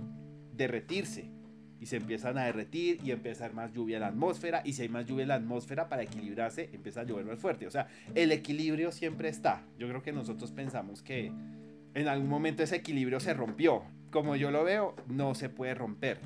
derretirse 0.56 1.32
y 1.80 1.86
se 1.86 1.98
empiezan 1.98 2.38
a 2.38 2.46
derretir 2.46 3.00
y 3.04 3.12
empieza 3.12 3.44
a 3.44 3.46
haber 3.48 3.56
más 3.56 3.74
lluvia 3.74 3.98
en 3.98 4.02
la 4.02 4.08
atmósfera 4.08 4.62
y 4.64 4.72
si 4.72 4.84
hay 4.84 4.90
más 4.90 5.06
lluvia 5.06 5.24
en 5.24 5.28
la 5.28 5.36
atmósfera 5.36 5.90
para 5.90 6.04
equilibrarse 6.04 6.70
empieza 6.72 7.02
a 7.02 7.04
llover 7.04 7.26
más 7.26 7.40
fuerte. 7.40 7.68
O 7.68 7.72
sea, 7.72 7.88
el 8.16 8.32
equilibrio 8.32 8.94
siempre 8.94 9.28
está. 9.28 9.64
Yo 9.78 9.90
creo 9.90 10.02
que 10.02 10.14
nosotros 10.14 10.52
pensamos 10.52 11.02
que 11.02 11.34
en 11.94 12.08
algún 12.08 12.30
momento 12.30 12.64
ese 12.64 12.78
equilibrio 12.78 13.20
se 13.20 13.34
rompió. 13.34 13.84
Como 14.12 14.36
yo 14.36 14.50
lo 14.50 14.64
veo, 14.64 14.96
no 15.08 15.36
se 15.36 15.50
puede 15.50 15.76
romper. 15.76 16.20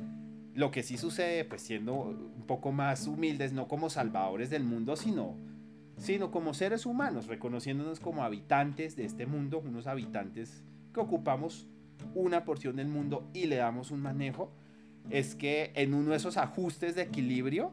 Lo 0.57 0.71
que 0.71 0.81
sí 0.81 0.97
sucede, 0.97 1.45
pues 1.45 1.61
siendo 1.61 1.93
un 1.93 2.47
poco 2.47 2.71
más 2.71 3.05
humildes, 3.05 3.53
no 3.53 3.67
como 3.67 3.91
salvadores 3.91 4.49
del 4.49 4.63
mundo, 4.63 4.95
sino, 4.95 5.35
sino 5.97 6.31
como 6.31 6.55
seres 6.55 6.87
humanos, 6.87 7.27
reconociéndonos 7.27 7.99
como 7.99 8.23
habitantes 8.23 8.95
de 8.95 9.05
este 9.05 9.27
mundo, 9.27 9.59
unos 9.63 9.85
habitantes 9.85 10.63
que 10.95 10.99
ocupamos 10.99 11.67
una 12.15 12.43
porción 12.43 12.75
del 12.77 12.87
mundo 12.87 13.29
y 13.35 13.45
le 13.45 13.57
damos 13.57 13.91
un 13.91 14.01
manejo, 14.01 14.51
es 15.11 15.35
que 15.35 15.73
en 15.75 15.93
uno 15.93 16.09
de 16.09 16.17
esos 16.17 16.37
ajustes 16.37 16.95
de 16.95 17.03
equilibrio, 17.03 17.71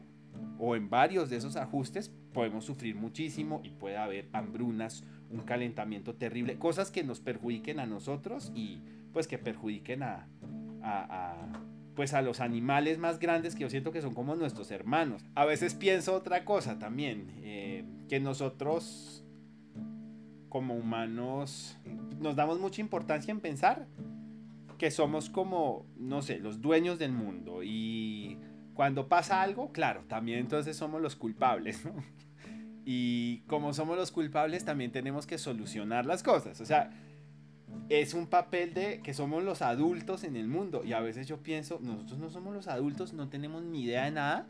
o 0.59 0.75
en 0.75 0.91
varios 0.91 1.31
de 1.31 1.37
esos 1.37 1.55
ajustes, 1.55 2.11
podemos 2.33 2.65
sufrir 2.65 2.95
muchísimo 2.95 3.61
y 3.63 3.71
puede 3.71 3.97
haber 3.97 4.29
hambrunas, 4.31 5.03
un 5.31 5.39
calentamiento 5.39 6.13
terrible, 6.13 6.59
cosas 6.59 6.91
que 6.91 7.03
nos 7.03 7.19
perjudiquen 7.19 7.79
a 7.79 7.87
nosotros 7.87 8.51
y 8.53 8.83
pues 9.11 9.25
que 9.25 9.39
perjudiquen 9.39 10.03
a, 10.03 10.27
a 10.83 11.51
pues 11.95 12.13
a 12.13 12.21
los 12.21 12.39
animales 12.39 12.97
más 12.97 13.19
grandes 13.19 13.55
que 13.55 13.61
yo 13.61 13.69
siento 13.69 13.91
que 13.91 14.01
son 14.01 14.13
como 14.13 14.35
nuestros 14.35 14.71
hermanos. 14.71 15.23
A 15.35 15.45
veces 15.45 15.73
pienso 15.73 16.13
otra 16.13 16.45
cosa 16.45 16.77
también, 16.77 17.31
eh, 17.37 17.85
que 18.09 18.19
nosotros 18.19 19.23
como 20.49 20.75
humanos 20.75 21.77
nos 22.19 22.35
damos 22.35 22.59
mucha 22.59 22.81
importancia 22.81 23.31
en 23.31 23.41
pensar 23.41 23.87
que 24.77 24.91
somos 24.91 25.29
como, 25.29 25.85
no 25.97 26.21
sé, 26.21 26.39
los 26.39 26.61
dueños 26.61 26.99
del 26.99 27.11
mundo 27.11 27.63
y 27.63 28.37
cuando 28.73 29.07
pasa 29.07 29.41
algo, 29.41 29.71
claro, 29.71 30.03
también 30.07 30.39
entonces 30.39 30.75
somos 30.75 31.01
los 31.01 31.15
culpables, 31.15 31.81
Y 32.85 33.39
como 33.47 33.73
somos 33.73 33.97
los 33.97 34.11
culpables, 34.11 34.63
también 34.63 34.91
tenemos 34.91 35.25
que 35.25 35.39
solucionar 35.39 36.05
las 36.05 36.21
cosas. 36.21 36.61
O 36.61 36.65
sea, 36.65 36.91
es 37.89 38.13
un 38.13 38.27
papel 38.27 38.73
de 38.73 39.01
que 39.01 39.13
somos 39.13 39.43
los 39.43 39.61
adultos 39.61 40.23
en 40.23 40.35
el 40.35 40.47
mundo. 40.47 40.83
Y 40.83 40.93
a 40.93 40.99
veces 40.99 41.27
yo 41.27 41.37
pienso, 41.37 41.79
nosotros 41.81 42.19
no 42.19 42.29
somos 42.29 42.53
los 42.53 42.67
adultos, 42.67 43.13
no 43.13 43.29
tenemos 43.29 43.63
ni 43.63 43.83
idea 43.83 44.05
de 44.05 44.11
nada. 44.11 44.47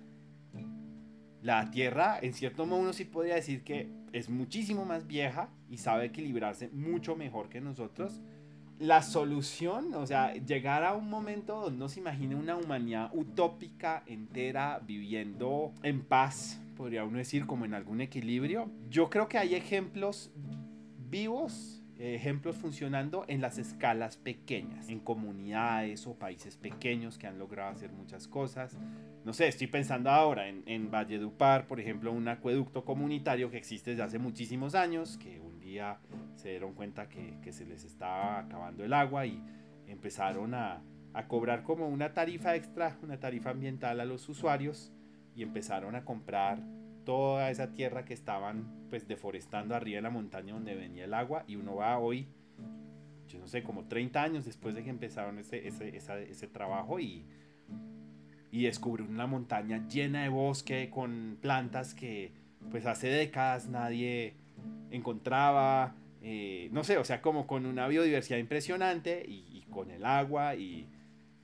La 1.41 1.69
Tierra, 1.69 2.17
en 2.21 2.33
cierto 2.33 2.65
modo, 2.65 2.79
uno 2.81 2.93
sí 2.93 3.05
podría 3.05 3.35
decir 3.35 3.63
que 3.63 3.89
es 4.13 4.29
muchísimo 4.29 4.85
más 4.85 5.05
vieja 5.05 5.49
y 5.69 5.77
sabe 5.77 6.05
equilibrarse 6.05 6.69
mucho 6.69 7.15
mejor 7.15 7.49
que 7.49 7.61
nosotros. 7.61 8.21
La 8.79 9.01
solución, 9.03 9.93
o 9.93 10.07
sea, 10.07 10.33
llegar 10.33 10.83
a 10.83 10.95
un 10.95 11.09
momento 11.09 11.61
donde 11.61 11.77
no 11.77 11.87
se 11.87 11.99
imagine 11.99 12.35
una 12.35 12.57
humanidad 12.57 13.11
utópica 13.13 14.03
entera 14.07 14.81
viviendo 14.85 15.71
en 15.83 16.01
paz, 16.01 16.59
podría 16.75 17.05
uno 17.05 17.19
decir, 17.19 17.45
como 17.45 17.65
en 17.65 17.73
algún 17.73 18.01
equilibrio. 18.01 18.69
Yo 18.89 19.09
creo 19.09 19.27
que 19.27 19.37
hay 19.37 19.55
ejemplos 19.55 20.31
vivos 21.09 21.74
ejemplos 21.97 22.57
funcionando 22.57 23.25
en 23.27 23.41
las 23.41 23.57
escalas 23.57 24.17
pequeñas, 24.17 24.89
en 24.89 24.99
comunidades 24.99 26.05
o 26.07 26.15
países 26.15 26.57
pequeños 26.57 27.17
que 27.17 27.27
han 27.27 27.39
logrado 27.39 27.71
hacer 27.71 27.91
muchas 27.91 28.27
cosas. 28.27 28.77
No 29.23 29.33
sé, 29.33 29.47
estoy 29.47 29.67
pensando 29.67 30.09
ahora 30.09 30.47
en, 30.49 30.63
en 30.65 30.91
Valledupar, 30.91 31.67
por 31.67 31.79
ejemplo, 31.79 32.11
un 32.11 32.27
acueducto 32.27 32.83
comunitario 32.83 33.49
que 33.49 33.57
existe 33.57 33.91
desde 33.91 34.03
hace 34.03 34.19
muchísimos 34.19 34.75
años, 34.75 35.17
que 35.17 35.39
un 35.39 35.59
día 35.59 35.99
se 36.35 36.49
dieron 36.49 36.73
cuenta 36.73 37.07
que, 37.07 37.51
se 37.51 37.65
les 37.65 37.83
estaba 37.83 38.39
acabando 38.39 38.83
el 38.83 38.93
agua 38.93 39.25
y 39.25 39.41
empezaron 39.87 40.53
a, 40.53 40.81
a 41.13 41.27
cobrar 41.27 41.63
como 41.63 41.87
una 41.87 42.13
tarifa 42.13 42.55
extra, 42.55 42.97
una 43.01 43.19
tarifa 43.19 43.51
ambiental 43.51 43.99
a 43.99 44.05
los 44.05 44.27
usuarios 44.27 44.91
y 45.35 45.43
empezaron 45.43 45.95
a 45.95 46.03
comprar 46.03 46.59
toda 47.05 47.49
esa 47.49 47.71
tierra 47.71 48.03
que 48.03 48.13
estaban 48.13 48.65
pues 48.89 49.07
deforestando 49.07 49.75
arriba 49.75 49.97
de 49.97 50.01
la 50.01 50.09
montaña 50.09 50.53
donde 50.53 50.75
venía 50.75 51.05
el 51.05 51.13
agua 51.13 51.43
y 51.47 51.55
uno 51.55 51.75
va 51.75 51.97
hoy, 51.97 52.27
yo 53.27 53.39
no 53.39 53.47
sé, 53.47 53.63
como 53.63 53.85
30 53.85 54.21
años 54.21 54.45
después 54.45 54.75
de 54.75 54.83
que 54.83 54.89
empezaron 54.89 55.39
ese, 55.39 55.67
ese, 55.67 55.95
ese 55.95 56.47
trabajo 56.47 56.99
y, 56.99 57.25
y 58.51 58.69
una 59.01 59.27
montaña 59.27 59.87
llena 59.87 60.23
de 60.23 60.29
bosque 60.29 60.89
con 60.89 61.37
plantas 61.41 61.93
que 61.93 62.33
pues 62.71 62.85
hace 62.85 63.07
décadas 63.07 63.67
nadie 63.69 64.33
encontraba, 64.91 65.95
eh, 66.21 66.69
no 66.71 66.83
sé, 66.83 66.97
o 66.97 67.03
sea, 67.03 67.21
como 67.21 67.47
con 67.47 67.65
una 67.65 67.87
biodiversidad 67.87 68.39
impresionante 68.39 69.23
y 69.27 69.65
con 69.69 69.91
el 69.91 70.05
agua 70.05 70.55
y 70.55 70.87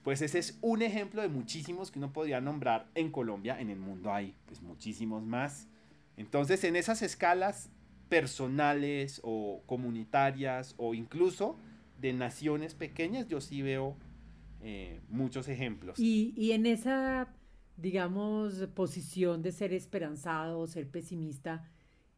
pues 0.03 0.21
ese 0.21 0.39
es 0.39 0.57
un 0.61 0.81
ejemplo 0.81 1.21
de 1.21 1.29
muchísimos 1.29 1.91
que 1.91 1.99
uno 1.99 2.11
podría 2.11 2.41
nombrar 2.41 2.89
en 2.95 3.11
Colombia, 3.11 3.59
en 3.59 3.69
el 3.69 3.79
mundo 3.79 4.13
hay 4.13 4.35
pues 4.45 4.61
muchísimos 4.61 5.23
más. 5.23 5.67
Entonces 6.17 6.63
en 6.63 6.75
esas 6.75 7.01
escalas 7.01 7.69
personales 8.09 9.21
o 9.23 9.61
comunitarias 9.65 10.73
o 10.77 10.93
incluso 10.93 11.57
de 11.99 12.13
naciones 12.13 12.73
pequeñas 12.73 13.27
yo 13.27 13.41
sí 13.41 13.61
veo 13.61 13.95
eh, 14.61 15.01
muchos 15.09 15.47
ejemplos. 15.47 15.99
Y, 15.99 16.33
y 16.35 16.51
en 16.51 16.65
esa, 16.65 17.33
digamos, 17.77 18.67
posición 18.73 19.41
de 19.41 19.51
ser 19.51 19.71
esperanzado 19.73 20.59
o 20.59 20.67
ser 20.67 20.89
pesimista, 20.89 21.69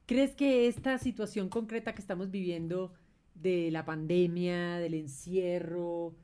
¿crees 0.05 0.35
que 0.35 0.67
esta 0.67 0.97
situación 0.97 1.49
concreta 1.49 1.93
que 1.93 2.01
estamos 2.01 2.31
viviendo 2.31 2.93
de 3.35 3.71
la 3.71 3.85
pandemia, 3.85 4.77
del 4.77 4.93
encierro, 4.93 6.15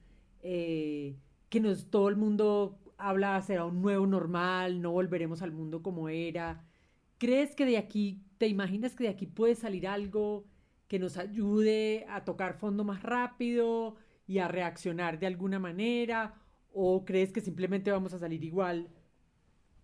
eh, 0.41 1.15
que 1.49 1.59
nos, 1.59 1.89
todo 1.89 2.09
el 2.09 2.15
mundo 2.15 2.79
habla 2.97 3.41
será 3.41 3.65
un 3.65 3.81
nuevo 3.81 4.05
normal, 4.05 4.81
no 4.81 4.91
volveremos 4.91 5.41
al 5.41 5.51
mundo 5.51 5.81
como 5.81 6.09
era. 6.09 6.63
¿Crees 7.17 7.55
que 7.55 7.65
de 7.65 7.77
aquí, 7.77 8.21
te 8.37 8.47
imaginas 8.47 8.95
que 8.95 9.05
de 9.05 9.09
aquí 9.09 9.25
puede 9.25 9.55
salir 9.55 9.87
algo 9.87 10.45
que 10.87 10.99
nos 10.99 11.17
ayude 11.17 12.05
a 12.09 12.23
tocar 12.25 12.55
fondo 12.55 12.83
más 12.83 13.03
rápido 13.03 13.95
y 14.27 14.39
a 14.39 14.47
reaccionar 14.47 15.19
de 15.19 15.27
alguna 15.27 15.59
manera? 15.59 16.35
¿O 16.73 17.05
crees 17.05 17.31
que 17.31 17.41
simplemente 17.41 17.91
vamos 17.91 18.13
a 18.13 18.19
salir 18.19 18.43
igual 18.43 18.89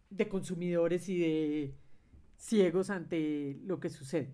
de 0.10 0.28
consumidores 0.28 1.10
y 1.10 1.18
de 1.18 1.76
ciegos 2.38 2.90
ante 2.90 3.58
lo 3.64 3.80
que 3.80 3.90
sucede? 3.90 4.34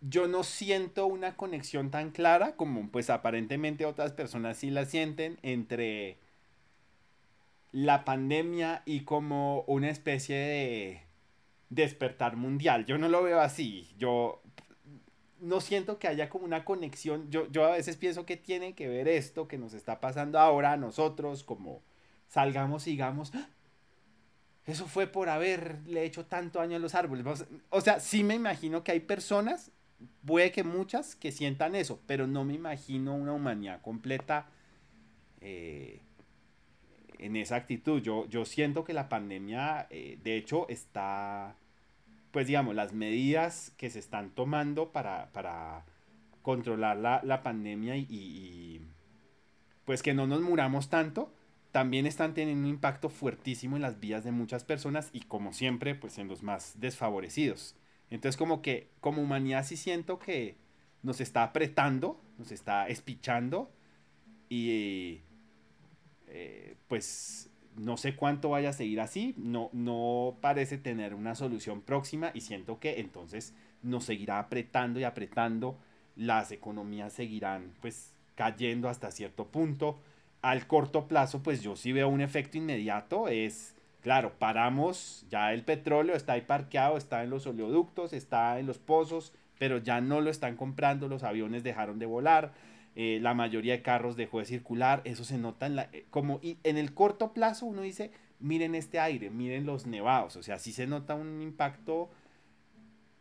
Yo 0.00 0.28
no 0.28 0.44
siento 0.44 1.06
una 1.06 1.36
conexión 1.36 1.90
tan 1.90 2.10
clara 2.10 2.56
como 2.56 2.90
pues 2.90 3.10
aparentemente 3.10 3.86
otras 3.86 4.12
personas 4.12 4.58
sí 4.58 4.70
la 4.70 4.84
sienten 4.84 5.38
entre 5.42 6.18
la 7.74 8.04
pandemia 8.04 8.82
y 8.86 9.00
como 9.00 9.62
una 9.62 9.90
especie 9.90 10.36
de 10.36 11.02
despertar 11.70 12.36
mundial. 12.36 12.86
Yo 12.86 12.98
no 12.98 13.08
lo 13.08 13.20
veo 13.24 13.40
así. 13.40 13.92
Yo 13.98 14.40
no 15.40 15.60
siento 15.60 15.98
que 15.98 16.06
haya 16.06 16.28
como 16.28 16.44
una 16.44 16.64
conexión. 16.64 17.28
Yo, 17.32 17.50
yo 17.50 17.64
a 17.64 17.72
veces 17.72 17.96
pienso 17.96 18.24
que 18.24 18.36
tiene 18.36 18.74
que 18.74 18.86
ver 18.86 19.08
esto 19.08 19.48
que 19.48 19.58
nos 19.58 19.74
está 19.74 20.00
pasando 20.00 20.38
ahora 20.38 20.70
a 20.70 20.76
nosotros, 20.76 21.42
como 21.42 21.82
salgamos 22.28 22.86
y 22.86 22.92
digamos, 22.92 23.32
¡Ah! 23.34 23.48
eso 24.66 24.86
fue 24.86 25.08
por 25.08 25.28
haberle 25.28 26.04
hecho 26.04 26.26
tanto 26.26 26.60
daño 26.60 26.76
a 26.76 26.78
los 26.78 26.94
árboles. 26.94 27.26
O 27.70 27.80
sea, 27.80 27.98
sí 27.98 28.22
me 28.22 28.36
imagino 28.36 28.84
que 28.84 28.92
hay 28.92 29.00
personas, 29.00 29.72
puede 30.24 30.52
que 30.52 30.62
muchas, 30.62 31.16
que 31.16 31.32
sientan 31.32 31.74
eso, 31.74 32.00
pero 32.06 32.28
no 32.28 32.44
me 32.44 32.54
imagino 32.54 33.16
una 33.16 33.32
humanidad 33.32 33.80
completa 33.82 34.46
eh, 35.40 36.02
en 37.18 37.36
esa 37.36 37.56
actitud. 37.56 38.02
Yo, 38.02 38.26
yo 38.28 38.44
siento 38.44 38.84
que 38.84 38.92
la 38.92 39.08
pandemia, 39.08 39.86
eh, 39.90 40.18
de 40.22 40.36
hecho, 40.36 40.68
está 40.68 41.56
pues 42.34 42.48
digamos, 42.48 42.74
las 42.74 42.92
medidas 42.92 43.72
que 43.76 43.90
se 43.90 44.00
están 44.00 44.30
tomando 44.30 44.90
para, 44.90 45.30
para 45.30 45.84
controlar 46.42 46.96
la, 46.96 47.20
la 47.22 47.44
pandemia 47.44 47.96
y, 47.96 48.06
y, 48.10 48.80
pues 49.84 50.02
que 50.02 50.14
no 50.14 50.26
nos 50.26 50.40
muramos 50.40 50.88
tanto, 50.88 51.32
también 51.70 52.06
están 52.06 52.34
teniendo 52.34 52.64
un 52.64 52.74
impacto 52.74 53.08
fuertísimo 53.08 53.76
en 53.76 53.82
las 53.82 54.00
vidas 54.00 54.24
de 54.24 54.32
muchas 54.32 54.64
personas 54.64 55.10
y 55.12 55.20
como 55.20 55.52
siempre, 55.52 55.94
pues 55.94 56.18
en 56.18 56.26
los 56.26 56.42
más 56.42 56.80
desfavorecidos. 56.80 57.76
Entonces 58.10 58.36
como 58.36 58.62
que 58.62 58.90
como 58.98 59.22
humanidad 59.22 59.64
sí 59.64 59.76
siento 59.76 60.18
que 60.18 60.56
nos 61.04 61.20
está 61.20 61.44
apretando, 61.44 62.20
nos 62.36 62.50
está 62.50 62.88
espichando 62.88 63.70
y 64.48 65.20
eh, 66.36 66.74
pues 66.88 67.48
no 67.76 67.96
sé 67.96 68.16
cuánto 68.16 68.50
vaya 68.50 68.70
a 68.70 68.72
seguir 68.72 69.00
así, 69.00 69.34
no, 69.36 69.70
no 69.72 70.36
parece 70.40 70.78
tener 70.78 71.14
una 71.14 71.36
solución 71.36 71.80
próxima 71.80 72.32
y 72.34 72.40
siento 72.40 72.80
que 72.80 72.98
entonces 72.98 73.54
nos 73.82 74.04
seguirá 74.04 74.40
apretando 74.40 74.98
y 74.98 75.04
apretando, 75.04 75.78
las 76.16 76.50
economías 76.50 77.12
seguirán 77.12 77.72
pues 77.80 78.14
cayendo 78.34 78.88
hasta 78.88 79.12
cierto 79.12 79.46
punto. 79.46 80.00
Al 80.42 80.66
corto 80.66 81.06
plazo 81.06 81.40
pues 81.40 81.62
yo 81.62 81.76
sí 81.76 81.92
veo 81.92 82.08
un 82.08 82.20
efecto 82.20 82.58
inmediato, 82.58 83.28
es 83.28 83.76
claro, 84.00 84.32
paramos, 84.36 85.26
ya 85.30 85.52
el 85.52 85.62
petróleo 85.62 86.16
está 86.16 86.32
ahí 86.32 86.40
parqueado, 86.42 86.96
está 86.96 87.22
en 87.22 87.30
los 87.30 87.46
oleoductos, 87.46 88.12
está 88.12 88.58
en 88.58 88.66
los 88.66 88.78
pozos, 88.78 89.32
pero 89.56 89.78
ya 89.78 90.00
no 90.00 90.20
lo 90.20 90.30
están 90.30 90.56
comprando, 90.56 91.06
los 91.06 91.22
aviones 91.22 91.62
dejaron 91.62 92.00
de 92.00 92.06
volar 92.06 92.52
eh, 92.96 93.18
la 93.20 93.34
mayoría 93.34 93.72
de 93.72 93.82
carros 93.82 94.16
dejó 94.16 94.38
de 94.38 94.44
circular, 94.44 95.02
eso 95.04 95.24
se 95.24 95.36
nota 95.36 95.66
en 95.66 95.76
la, 95.76 95.88
eh, 95.92 96.06
como 96.10 96.38
y 96.42 96.58
en 96.62 96.76
el 96.76 96.94
corto 96.94 97.32
plazo 97.32 97.66
uno 97.66 97.82
dice, 97.82 98.12
miren 98.38 98.74
este 98.76 99.00
aire, 99.00 99.30
miren 99.30 99.66
los 99.66 99.86
nevados, 99.86 100.36
o 100.36 100.42
sea, 100.42 100.58
sí 100.60 100.72
se 100.72 100.86
nota 100.86 101.14
un 101.14 101.42
impacto 101.42 102.08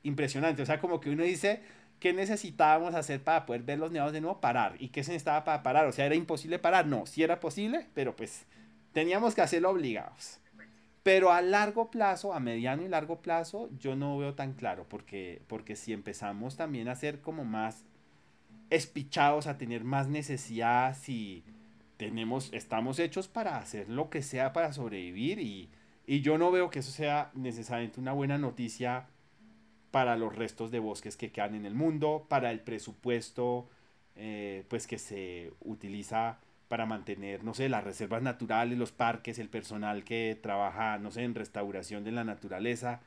impresionante, 0.03 0.61
o 0.61 0.65
sea, 0.65 0.79
como 0.79 0.99
que 0.99 1.09
uno 1.09 1.23
dice, 1.23 1.61
¿qué 1.99 2.13
necesitábamos 2.13 2.93
hacer 2.93 3.23
para 3.23 3.47
poder 3.47 3.63
ver 3.63 3.79
los 3.79 3.91
nevados 3.91 4.13
de 4.13 4.21
nuevo? 4.21 4.39
Parar, 4.41 4.75
¿y 4.77 4.89
qué 4.89 5.03
se 5.03 5.11
necesitaba 5.11 5.43
para 5.43 5.63
parar? 5.63 5.87
O 5.87 5.91
sea, 5.91 6.05
¿era 6.05 6.15
imposible 6.15 6.59
parar? 6.59 6.85
No, 6.85 7.07
sí 7.07 7.23
era 7.23 7.39
posible, 7.39 7.87
pero 7.95 8.15
pues 8.15 8.45
teníamos 8.91 9.33
que 9.33 9.41
hacerlo 9.41 9.71
obligados. 9.71 10.39
Pero 11.01 11.31
a 11.31 11.41
largo 11.41 11.89
plazo, 11.89 12.33
a 12.33 12.39
mediano 12.39 12.83
y 12.83 12.87
largo 12.87 13.21
plazo, 13.21 13.69
yo 13.77 13.95
no 13.95 14.17
veo 14.17 14.35
tan 14.35 14.53
claro, 14.53 14.85
porque, 14.87 15.41
porque 15.47 15.75
si 15.75 15.93
empezamos 15.93 16.55
también 16.55 16.87
a 16.87 16.95
ser 16.95 17.21
como 17.21 17.43
más 17.43 17.83
espichados 18.75 19.47
a 19.47 19.57
tener 19.57 19.83
más 19.83 20.07
necesidad 20.07 20.97
si 20.99 21.43
tenemos, 21.97 22.51
estamos 22.53 22.99
hechos 22.99 23.27
para 23.27 23.57
hacer 23.57 23.87
lo 23.87 24.09
que 24.09 24.23
sea 24.23 24.51
para 24.51 24.73
sobrevivir 24.73 25.39
y, 25.39 25.69
y 26.07 26.21
yo 26.21 26.37
no 26.37 26.51
veo 26.51 26.69
que 26.69 26.79
eso 26.79 26.91
sea 26.91 27.31
necesariamente 27.35 27.99
una 27.99 28.13
buena 28.13 28.37
noticia 28.37 29.07
para 29.91 30.17
los 30.17 30.35
restos 30.35 30.71
de 30.71 30.79
bosques 30.79 31.17
que 31.17 31.31
quedan 31.31 31.53
en 31.53 31.67
el 31.67 31.75
mundo, 31.75 32.25
para 32.27 32.49
el 32.49 32.61
presupuesto 32.61 33.69
eh, 34.15 34.63
pues 34.69 34.87
que 34.87 34.97
se 34.97 35.51
utiliza 35.61 36.39
para 36.67 36.87
mantener, 36.87 37.43
no 37.43 37.53
sé, 37.53 37.69
las 37.69 37.83
reservas 37.83 38.23
naturales, 38.23 38.77
los 38.77 38.91
parques, 38.91 39.37
el 39.37 39.49
personal 39.49 40.03
que 40.03 40.37
trabaja, 40.41 40.97
no 40.97 41.11
sé, 41.11 41.23
en 41.23 41.35
restauración 41.35 42.03
de 42.03 42.11
la 42.11 42.23
naturaleza. 42.23 43.01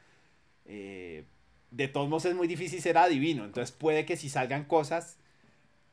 Eh, 0.64 1.24
de 1.72 1.88
todos 1.88 2.08
modos 2.08 2.26
es 2.26 2.36
muy 2.36 2.46
difícil 2.46 2.80
ser 2.80 2.98
adivino, 2.98 3.44
entonces 3.44 3.72
puede 3.72 4.06
que 4.06 4.16
si 4.16 4.28
salgan 4.28 4.64
cosas 4.64 5.18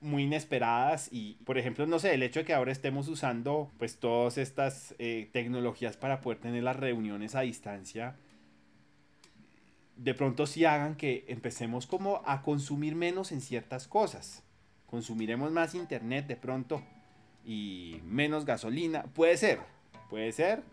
muy 0.04 0.24
inesperadas 0.24 1.10
y, 1.12 1.38
por 1.46 1.58
ejemplo, 1.58 1.86
no 1.88 1.98
sé, 2.00 2.14
el 2.14 2.24
hecho 2.24 2.42
de 2.42 2.46
que 2.46 2.54
ahora 2.54 2.72
estemos 2.72 3.08
usando 3.08 3.72
pues 3.78 3.98
todas 3.98 4.38
estas 4.38 4.94
eh, 5.00 5.30
tecnologías 5.32 5.98
para 5.98 6.22
poder 6.22 6.40
tener 6.40 6.64
las 6.64 6.76
reuniones 6.76 7.36
a 7.36 7.42
distancia, 7.42 8.16
de 9.96 10.14
pronto 10.14 10.46
sí 10.46 10.66
hagan 10.66 10.96
que 10.96 11.26
empecemos 11.28 11.88
como 11.88 12.22
a 12.26 12.42
consumir 12.42 12.96
menos 12.96 13.32
en 13.32 13.42
ciertas 13.42 13.88
cosas. 13.88 14.44
Consumiremos 14.86 15.52
más 15.52 15.76
internet 15.76 16.28
de 16.28 16.36
pronto 16.36 16.84
y 17.46 18.02
menos 18.06 18.46
gasolina. 18.46 19.04
Puede 19.14 19.38
ser, 19.38 19.60
puede 20.10 20.32
ser. 20.32 20.64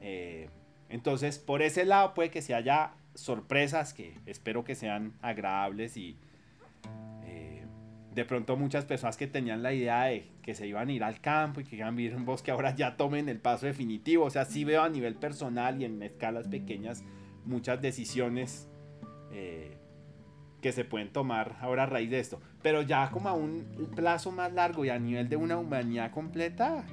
Eh, 0.00 0.48
entonces, 0.88 1.38
por 1.38 1.62
ese 1.62 1.84
lado 1.84 2.14
puede 2.14 2.30
que 2.30 2.42
se 2.42 2.54
haya 2.54 2.92
sorpresas 3.14 3.92
que 3.92 4.14
espero 4.26 4.64
que 4.64 4.74
sean 4.74 5.14
agradables 5.22 5.96
y 5.96 6.16
de 8.16 8.24
pronto 8.24 8.56
muchas 8.56 8.86
personas 8.86 9.18
que 9.18 9.26
tenían 9.26 9.62
la 9.62 9.74
idea 9.74 10.04
de 10.04 10.26
que 10.40 10.54
se 10.54 10.66
iban 10.66 10.88
a 10.88 10.92
ir 10.92 11.04
al 11.04 11.20
campo 11.20 11.60
y 11.60 11.64
que 11.64 11.76
iban 11.76 11.88
a 11.88 11.90
vivir 11.90 12.12
en 12.12 12.20
un 12.20 12.24
bosque 12.24 12.50
ahora 12.50 12.74
ya 12.74 12.96
tomen 12.96 13.28
el 13.28 13.38
paso 13.38 13.66
definitivo. 13.66 14.24
O 14.24 14.30
sea, 14.30 14.46
sí 14.46 14.64
veo 14.64 14.82
a 14.82 14.88
nivel 14.88 15.16
personal 15.16 15.82
y 15.82 15.84
en 15.84 16.02
escalas 16.02 16.48
pequeñas 16.48 17.04
muchas 17.44 17.82
decisiones 17.82 18.70
eh, 19.32 19.76
que 20.62 20.72
se 20.72 20.86
pueden 20.86 21.12
tomar 21.12 21.58
ahora 21.60 21.82
a 21.82 21.86
raíz 21.86 22.10
de 22.10 22.18
esto. 22.18 22.40
Pero 22.62 22.80
ya 22.80 23.10
como 23.10 23.28
a 23.28 23.34
un 23.34 23.66
plazo 23.94 24.32
más 24.32 24.50
largo 24.50 24.86
y 24.86 24.88
a 24.88 24.98
nivel 24.98 25.28
de 25.28 25.36
una 25.36 25.58
humanidad 25.58 26.10
completa, 26.10 26.86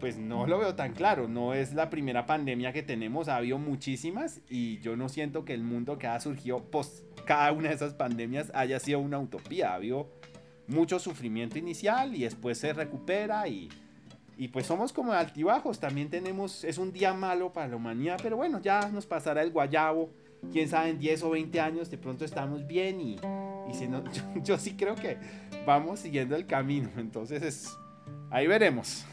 pues 0.00 0.16
no 0.16 0.46
lo 0.46 0.58
veo 0.58 0.74
tan 0.74 0.94
claro. 0.94 1.28
No 1.28 1.52
es 1.52 1.74
la 1.74 1.90
primera 1.90 2.24
pandemia 2.24 2.72
que 2.72 2.82
tenemos, 2.82 3.28
ha 3.28 3.36
habido 3.36 3.58
muchísimas 3.58 4.40
y 4.48 4.78
yo 4.78 4.96
no 4.96 5.10
siento 5.10 5.44
que 5.44 5.52
el 5.52 5.64
mundo 5.64 5.98
que 5.98 6.06
ha 6.06 6.18
surgido 6.18 6.70
post 6.70 7.04
cada 7.26 7.52
una 7.52 7.68
de 7.68 7.74
esas 7.74 7.92
pandemias 7.92 8.50
haya 8.54 8.80
sido 8.80 9.00
una 9.00 9.18
utopía. 9.18 9.72
Ha 9.72 9.74
habido 9.74 10.08
mucho 10.68 10.98
sufrimiento 10.98 11.58
inicial 11.58 12.14
y 12.14 12.22
después 12.22 12.58
se 12.58 12.72
recupera 12.72 13.46
y, 13.48 13.68
y 14.36 14.48
pues 14.48 14.66
somos 14.66 14.92
como 14.92 15.12
altibajos, 15.12 15.78
también 15.78 16.10
tenemos, 16.10 16.64
es 16.64 16.78
un 16.78 16.92
día 16.92 17.14
malo 17.14 17.52
para 17.52 17.68
la 17.68 17.76
humanidad, 17.76 18.18
pero 18.22 18.36
bueno, 18.36 18.60
ya 18.60 18.88
nos 18.90 19.06
pasará 19.06 19.42
el 19.42 19.50
guayabo, 19.50 20.10
quién 20.52 20.68
sabe, 20.68 20.90
en 20.90 20.98
10 20.98 21.22
o 21.22 21.30
20 21.30 21.60
años 21.60 21.90
de 21.90 21.98
pronto 21.98 22.24
estamos 22.24 22.66
bien 22.66 23.00
y, 23.00 23.16
y 23.70 23.74
si 23.74 23.88
no, 23.88 24.04
yo, 24.44 24.58
sí 24.58 24.74
creo 24.76 24.94
que 24.94 25.16
vamos 25.64 26.00
siguiendo 26.00 26.36
el 26.36 26.46
camino, 26.46 26.90
entonces 26.96 27.42
es, 27.42 27.76
ahí 28.30 28.46
veremos. 28.46 29.04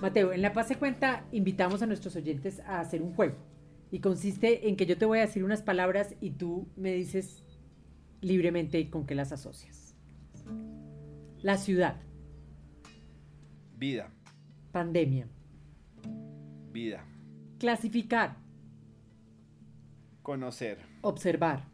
Mateo, 0.00 0.32
en 0.32 0.42
La 0.42 0.52
Paz 0.52 0.68
se 0.68 0.76
cuenta, 0.76 1.24
invitamos 1.32 1.80
a 1.80 1.86
nuestros 1.86 2.16
oyentes 2.16 2.60
a 2.60 2.80
hacer 2.80 3.00
un 3.00 3.14
juego 3.14 3.36
y 3.90 4.00
consiste 4.00 4.68
en 4.68 4.76
que 4.76 4.84
yo 4.84 4.98
te 4.98 5.06
voy 5.06 5.18
a 5.18 5.22
decir 5.22 5.42
unas 5.42 5.62
palabras 5.62 6.14
y 6.20 6.32
tú 6.32 6.68
me 6.76 6.92
dices 6.92 7.44
libremente 8.20 8.90
con 8.90 9.06
qué 9.06 9.14
las 9.14 9.32
asocias. 9.32 9.85
La 11.42 11.58
ciudad. 11.58 11.96
Vida. 13.76 14.10
Pandemia. 14.72 15.28
Vida. 16.72 17.04
Clasificar. 17.58 18.36
Conocer. 20.22 20.78
Observar. 21.02 21.64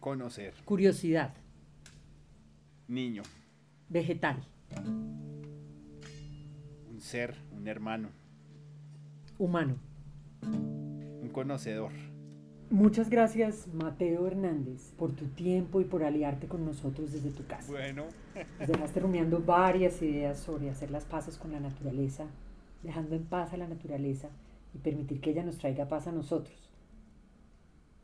Conocer. 0.00 0.54
Curiosidad. 0.64 1.34
Niño. 2.88 3.22
Vegetal. 3.88 4.42
Un 6.88 7.00
ser, 7.00 7.36
un 7.52 7.66
hermano. 7.68 8.08
Humano. 9.38 9.76
Un 10.42 11.28
conocedor. 11.32 11.92
Muchas 12.70 13.10
gracias, 13.10 13.68
Mateo 13.72 14.26
Hernández, 14.26 14.92
por 14.98 15.12
tu 15.12 15.26
tiempo 15.26 15.80
y 15.80 15.84
por 15.84 16.02
aliarte 16.02 16.48
con 16.48 16.64
nosotros 16.64 17.12
desde 17.12 17.30
tu 17.30 17.46
casa. 17.46 17.70
Bueno. 17.70 18.06
Nos 18.58 18.68
dejaste 18.68 19.00
rumiando 19.00 19.40
varias 19.40 20.02
ideas 20.02 20.38
sobre 20.38 20.68
hacer 20.68 20.90
las 20.90 21.04
paces 21.04 21.38
con 21.38 21.52
la 21.52 21.60
naturaleza, 21.60 22.26
dejando 22.82 23.14
en 23.14 23.24
paz 23.24 23.52
a 23.52 23.56
la 23.56 23.68
naturaleza 23.68 24.30
y 24.74 24.78
permitir 24.78 25.20
que 25.20 25.30
ella 25.30 25.44
nos 25.44 25.58
traiga 25.58 25.88
paz 25.88 26.08
a 26.08 26.12
nosotros. 26.12 26.68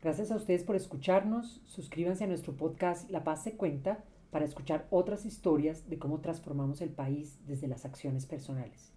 Gracias 0.00 0.30
a 0.30 0.36
ustedes 0.36 0.62
por 0.62 0.76
escucharnos. 0.76 1.60
Suscríbanse 1.64 2.24
a 2.24 2.28
nuestro 2.28 2.52
podcast 2.52 3.10
La 3.10 3.24
Paz 3.24 3.42
se 3.42 3.52
cuenta 3.56 4.04
para 4.30 4.44
escuchar 4.44 4.86
otras 4.90 5.26
historias 5.26 5.88
de 5.90 5.98
cómo 5.98 6.20
transformamos 6.20 6.80
el 6.80 6.90
país 6.90 7.38
desde 7.46 7.68
las 7.68 7.84
acciones 7.84 8.26
personales. 8.26 8.92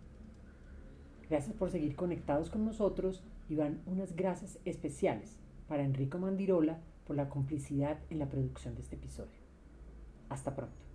Gracias 1.30 1.56
por 1.56 1.72
seguir 1.72 1.96
conectados 1.96 2.50
con 2.50 2.66
nosotros 2.66 3.24
y 3.50 3.56
van 3.56 3.82
unas 3.86 4.16
gracias 4.16 4.60
especiales 4.66 5.40
para 5.68 5.84
Enrico 5.84 6.20
Mandirola 6.20 6.80
por 7.12 7.18
la 7.18 7.28
complicidad 7.28 8.00
en 8.10 8.20
la 8.20 8.30
producción 8.30 8.74
de 8.74 8.84
este 8.84 8.96
episodio. 8.96 9.42
Hasta 10.30 10.56
pronto. 10.56 10.91